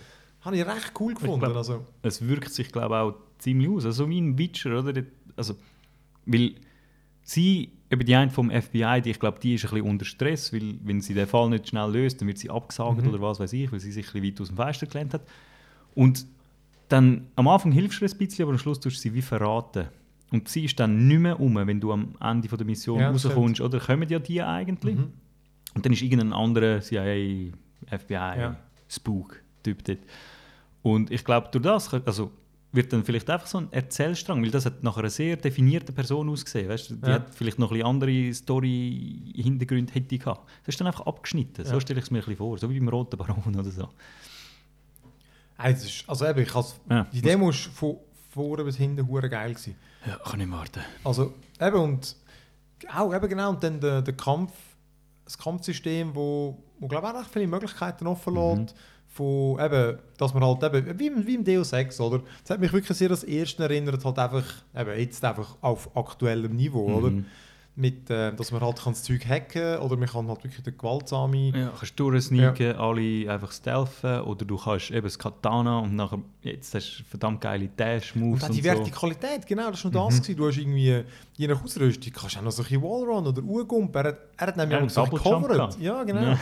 [0.41, 1.39] habe ich recht cool gefunden.
[1.39, 3.85] glaub- also, Es wirkt sich, glaube ich, auch ziemlich aus.
[3.85, 5.03] Also wie ein Witcher, oder?
[5.35, 5.55] Also,
[6.25, 6.55] weil
[7.23, 10.51] sie, eben die eine vom FBI, die, ich glaube, die ist ein bisschen unter Stress,
[10.53, 13.09] weil wenn sie den Fall nicht schnell löst, dann wird sie abgesagt Mhm.
[13.09, 15.21] oder was weiß ich, weil sie sich ein bisschen weit aus dem Fenster gelehnt hat.
[15.95, 16.25] Und
[16.89, 19.87] dann, am Anfang hilfst du ein bisschen, aber am Schluss tust du sie wie verraten.
[20.31, 23.09] Und sie ist dann nicht mehr um, wenn du am Ende von der Mission Ja,
[23.11, 23.61] rauskommst.
[23.61, 24.95] Oder kommen ja die eigentlich?
[24.97, 25.13] mhm.
[25.73, 27.51] Und dann ist irgendein anderer CIA,
[27.85, 28.55] FBI, Ja.
[28.89, 29.99] Spook-Typ dort.
[30.81, 32.31] Und ich glaube, durch das also,
[32.73, 36.29] wird dann vielleicht einfach so ein Erzählstrang, weil das hat nach einer sehr definierten Person
[36.29, 36.67] ausgesehen.
[36.69, 36.89] Weißt?
[36.91, 37.13] Die Ja.
[37.13, 40.41] hat vielleicht noch ein bisschen andere Story-Hintergründe hätte gehabt.
[40.65, 41.65] Das ist dann einfach abgeschnitten.
[41.65, 41.81] So Ja.
[41.81, 42.57] stelle ich es mir ein bisschen vor.
[42.57, 43.89] So wie beim Roten Baron oder so.
[45.57, 46.53] Also eben, ich
[46.89, 47.07] Ja.
[47.11, 47.97] die Demo war von
[48.29, 49.51] vorne bis hinten hure geil.
[49.53, 49.75] Gewesen.
[50.05, 50.81] Ja, kann nicht warten.
[51.03, 52.15] Also eben und
[52.93, 54.51] auch eben genau und dann der, der Kampf,
[55.25, 58.67] das Kampfsystem, wo, wo glaube ich auch viele Möglichkeiten offen Mhm.
[59.17, 62.21] Von eben, dass man halt eben, wie, im- wie im Deus Ex, oder?
[62.43, 64.45] Das hat mich wirklich sehr an das Erste erinnert, halt einfach,
[64.75, 67.09] eben jetzt einfach auf aktuellem Niveau, oder?
[67.11, 67.25] Mhm.
[67.79, 70.75] Mit, äh, dass man halt kann das Zeug hacken oder man kann halt wirklich den
[70.75, 71.51] gewaltsame...
[71.55, 76.73] Ja, kannst durchsneaken, alle einfach stealthen oder du kannst eben das Katana und nachher, jetzt
[76.73, 78.69] hast du verdammt geile Und Dash-Moves auch und, die so.
[78.69, 80.21] Vertikalität, genau, das war noch das.
[80.23, 80.35] gewesen.
[80.37, 81.03] Du hast irgendwie,
[81.35, 83.95] je nach Ausrüstung, kannst du auch noch so ein Wallrun oder Urgump.
[83.95, 85.79] Er hat, er hat nämlich Ja, auch so.
[85.79, 86.21] Ja, genau.
[86.21, 86.39] Ja.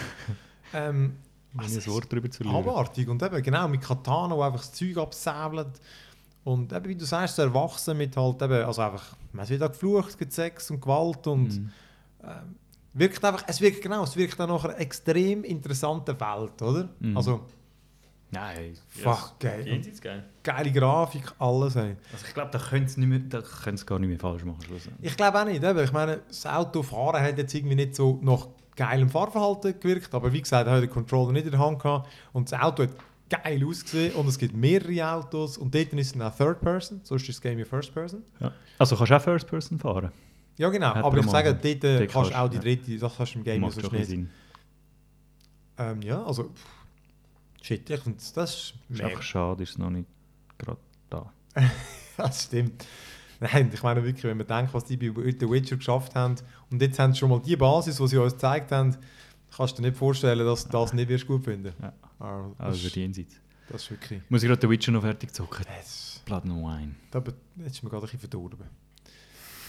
[0.73, 1.17] Ähm,
[1.58, 2.68] also, ein Wort drüber zu verlieren.
[2.70, 3.08] abartig.
[3.08, 5.80] Und eben, genau, mit Katana, wo einfach das Zeug absäbelt.
[6.43, 9.70] Und eben, wie du sagst, so erwachsen mit halt eben, also einfach, man wird auch
[9.72, 11.70] geflucht, es gibt Sex und Gewalt und Mhm.
[12.24, 12.56] ähm,
[12.93, 16.89] wirkt einfach, es wirkt genau, es wirkt auch nach einer extrem interessanten Welt, oder?
[16.99, 17.18] Mhm.
[17.18, 17.41] Also,
[18.32, 19.66] Nein, fuck, geil.
[19.66, 20.26] Jenseits geil.
[20.43, 21.95] Geile Grafik, alles, ey.
[22.12, 24.62] Also ich glaube, da können sie gar nicht mehr falsch machen.
[24.62, 25.10] schlussendlich.
[25.12, 25.64] Ich glaube auch nicht.
[25.64, 25.80] Eben.
[25.80, 30.41] Ich meine, das Autofahren hat jetzt irgendwie nicht so nach geilem Fahrverhalten gewirkt, aber wie
[30.41, 32.89] gesagt, er hat den Controller nicht in der Hand gehabt und das Auto hat
[33.30, 37.01] geil ausgesehen und es gibt mehrere Autos und dort ist es dann auch Third Person,
[37.03, 38.23] sonst ist das Game ja First Person.
[38.39, 38.51] Ja.
[38.78, 40.11] Also kannst du auch First Person fahren.
[40.57, 42.61] Ja genau, Hat aber er ich sage, dort äh, kannst du auch kannst- die ja.
[42.76, 44.05] dritte, das kannst du im Game ja sonst nicht.
[44.05, 44.30] Sinn.
[45.78, 46.65] Ähm, ja, also, pff,
[47.61, 49.07] shit, ich finde, das ist Ist mega.
[49.07, 50.07] einfach schade, ist noch nicht
[50.57, 51.32] gerade da.
[52.17, 52.86] Das stimmt.
[53.39, 56.36] Nein, ich meine wirklich, wenn man denkt, was die bei The Witcher geschafft haben
[56.71, 58.95] und jetzt haben sie schon mal die Basis, die sie uns gezeigt haben,
[59.55, 61.93] kannst du dir nicht vorstellen, dass du das nicht wirst gut finden Ja.
[62.19, 63.36] Das, Also ist- jenseits.
[63.69, 64.21] das ist wirklich...
[64.29, 65.65] Muss ich gerade den Witcher noch fertig zocken?
[65.77, 66.95] Das, Blood and Wine.
[67.11, 67.21] da,
[67.65, 68.59] ist mir gerade ein bisschen verdorben.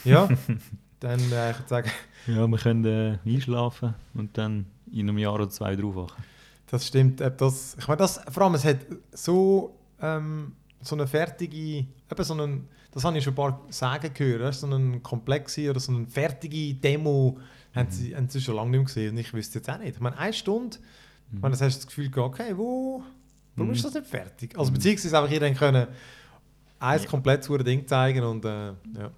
[0.04, 0.28] Ja,
[1.00, 1.90] dann äh, ich würde sagen,
[2.26, 6.22] Ja, wir können äh, einschlafen und dann in einem Jahr oder zwei drauf wachen.
[6.70, 7.20] das stimmt.
[7.20, 8.78] Ob das, ich meine, das, vor allem, es hat
[9.12, 10.52] so ähm,
[10.82, 11.88] so eine fertige, eben
[12.20, 15.78] so einen, das habe ich schon ein paar sagen gehört, weißt, so eine komplexe oder
[15.78, 17.36] so eine fertige Demo
[17.74, 19.96] haben, sie, haben sie schon lange nicht mehr gesehen und ich wüsste jetzt auch nicht.
[19.96, 20.78] Ich meine, eine Stunde,
[21.30, 21.42] mhm.
[21.42, 23.02] wenn du hast das Gefühl, okay, wo,
[23.54, 24.58] warum ist das nicht fertig?
[24.58, 25.88] Also beziehungsweise einfach ihr dann können
[26.78, 27.06] ein ja.
[27.06, 29.10] komplett zu Ding zeigen und äh, ja.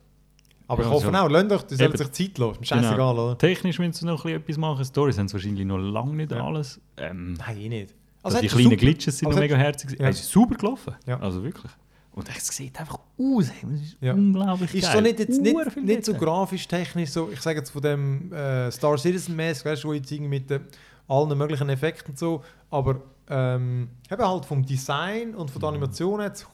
[0.67, 2.61] Aber ich hoffe also, auch, lasst euch, die sollen sich Zeit lassen.
[2.61, 3.27] Ist scheißegal, genau.
[3.27, 3.39] oder?
[3.39, 4.85] Technisch müssen sie noch etwas machen.
[4.85, 6.45] Stories haben sie wahrscheinlich noch lange nicht ja.
[6.45, 6.81] alles.
[6.97, 7.95] Ähm, Nein, eh nicht.
[8.25, 9.99] Also, also die kleinen super, Glitches sind also noch mega herzig.
[10.01, 10.09] Ja.
[10.09, 10.97] Es ist super gelaufen.
[11.07, 11.21] Ja.
[11.21, 11.71] Also wirklich.
[12.19, 13.45] Und es sieht einfach aus.
[13.45, 14.13] Es ist ja.
[14.13, 14.93] unglaublich Ist geil.
[14.97, 18.73] so nicht, jetzt, nicht, nicht so grafisch, technisch, so, ich sage jetzt von dem äh,
[18.73, 20.59] Star Citizen-mäßig, weißt du, wo jetzt mit äh,
[21.07, 25.77] allen möglichen Effekten und so, aber ähm, eben halt vom Design und von der mhm.
[25.77, 26.47] Animation hat es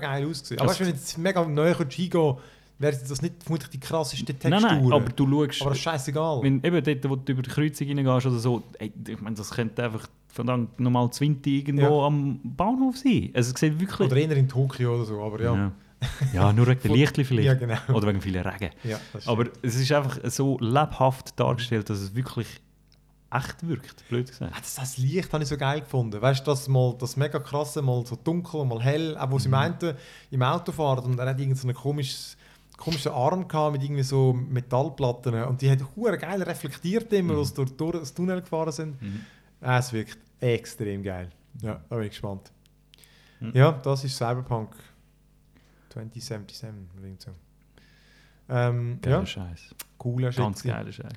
[0.00, 0.60] geil ausgesehen.
[0.60, 2.38] Aber weißt du, wenn jetzt mega neu Gigo
[2.80, 4.50] wäre das nicht vermutlich die krasseste Textur.
[4.50, 5.60] Nein, nein, aber du schaust...
[5.60, 6.42] Aber das ist scheißegal.
[6.42, 9.50] Wenn, eben dort, wo du über die Kreuzung reingehst oder so, ey, ich meine, das
[9.50, 12.06] könnte einfach verdammt normal Zwinti irgendwo ja.
[12.06, 13.30] am Bahnhof sein.
[13.34, 14.10] Also es sieht wirklich...
[14.10, 15.54] Oder eher in Tokio oder so, aber ja.
[15.54, 15.72] ja.
[16.32, 17.46] ja nur wegen der Lichtli vielleicht.
[17.46, 17.76] Ja, genau.
[17.92, 18.70] Oder wegen vielen Regen.
[18.84, 22.46] Ja, aber es ist einfach so lebhaft dargestellt, dass es wirklich
[23.30, 24.58] echt wirkt, blöd gesagt.
[24.58, 26.20] Das, das Licht habe ich so geil gefunden.
[26.20, 29.40] Weißt du, das, mal, das mega krasse, mal so dunkel, mal hell, auch wo mhm.
[29.40, 29.94] sie meinten,
[30.30, 32.36] im Auto fahren und er hat irgend so ein komisches
[32.80, 37.38] komischen Arm gehabt mit irgendwie so Metallplatten und die hat hure geil reflektiert immer, mhm.
[37.40, 39.00] als durch, durch das Tunnel gefahren sind.
[39.00, 39.20] Mhm.
[39.60, 41.28] Ah, es wirkt extrem geil.
[41.62, 42.50] Ja, da bin ich gespannt.
[43.38, 43.52] Mhm.
[43.54, 44.74] Ja, das ist Cyberpunk
[45.90, 47.18] 2077.
[47.18, 47.30] So.
[48.48, 49.26] Ähm, geiler ja.
[49.26, 49.74] Scheiß.
[49.98, 50.42] Cooler Scheiß.
[50.42, 51.12] Ganz geiler Scheiß.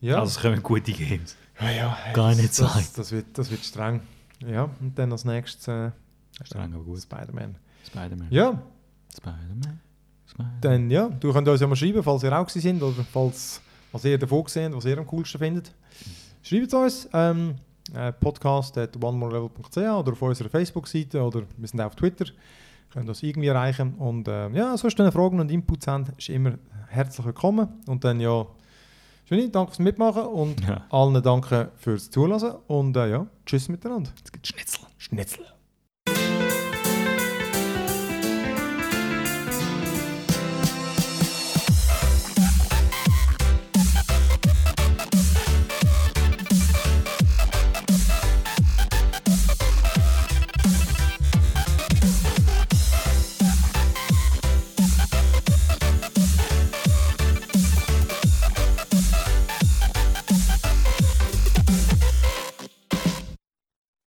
[0.00, 0.20] Ja.
[0.20, 1.36] Also es kommen gute Games.
[1.60, 1.96] Ja, ja.
[1.96, 4.00] Hey, Gar nicht das, das, das, wird, das wird streng.
[4.46, 5.90] Ja, und dann als nächstes äh,
[6.42, 7.02] streng, aber gut.
[7.02, 7.56] Spider-Man.
[7.86, 8.28] Spider-Man.
[8.30, 8.62] Ja.
[9.14, 9.80] Spider-Man.
[10.60, 13.60] Dann ja, du könnt uns ja mal schreiben, falls ihr auch sind oder falls
[13.92, 15.72] was ihr davon gesehen was ihr am coolsten findet.
[16.42, 17.56] Schreibt uns ähm,
[17.94, 22.26] äh, podcast at onemoreLevel.ch oder auf unserer Facebook-Seite oder wir sind auch auf Twitter.
[22.92, 23.94] Könnt uns irgendwie erreichen.
[23.94, 26.54] Und äh, ja, sonst wenn ihr Fragen und Inputs habt, ist immer
[26.88, 27.68] herzlich willkommen.
[27.86, 28.46] Und dann ja,
[29.28, 30.84] schöne Danke fürs Mitmachen und ja.
[30.90, 32.52] allen danke fürs Zulassen.
[32.66, 34.10] Und äh, ja, tschüss miteinander.
[34.24, 34.86] Es gibt Schnitzel.
[34.98, 35.59] Schnitzel.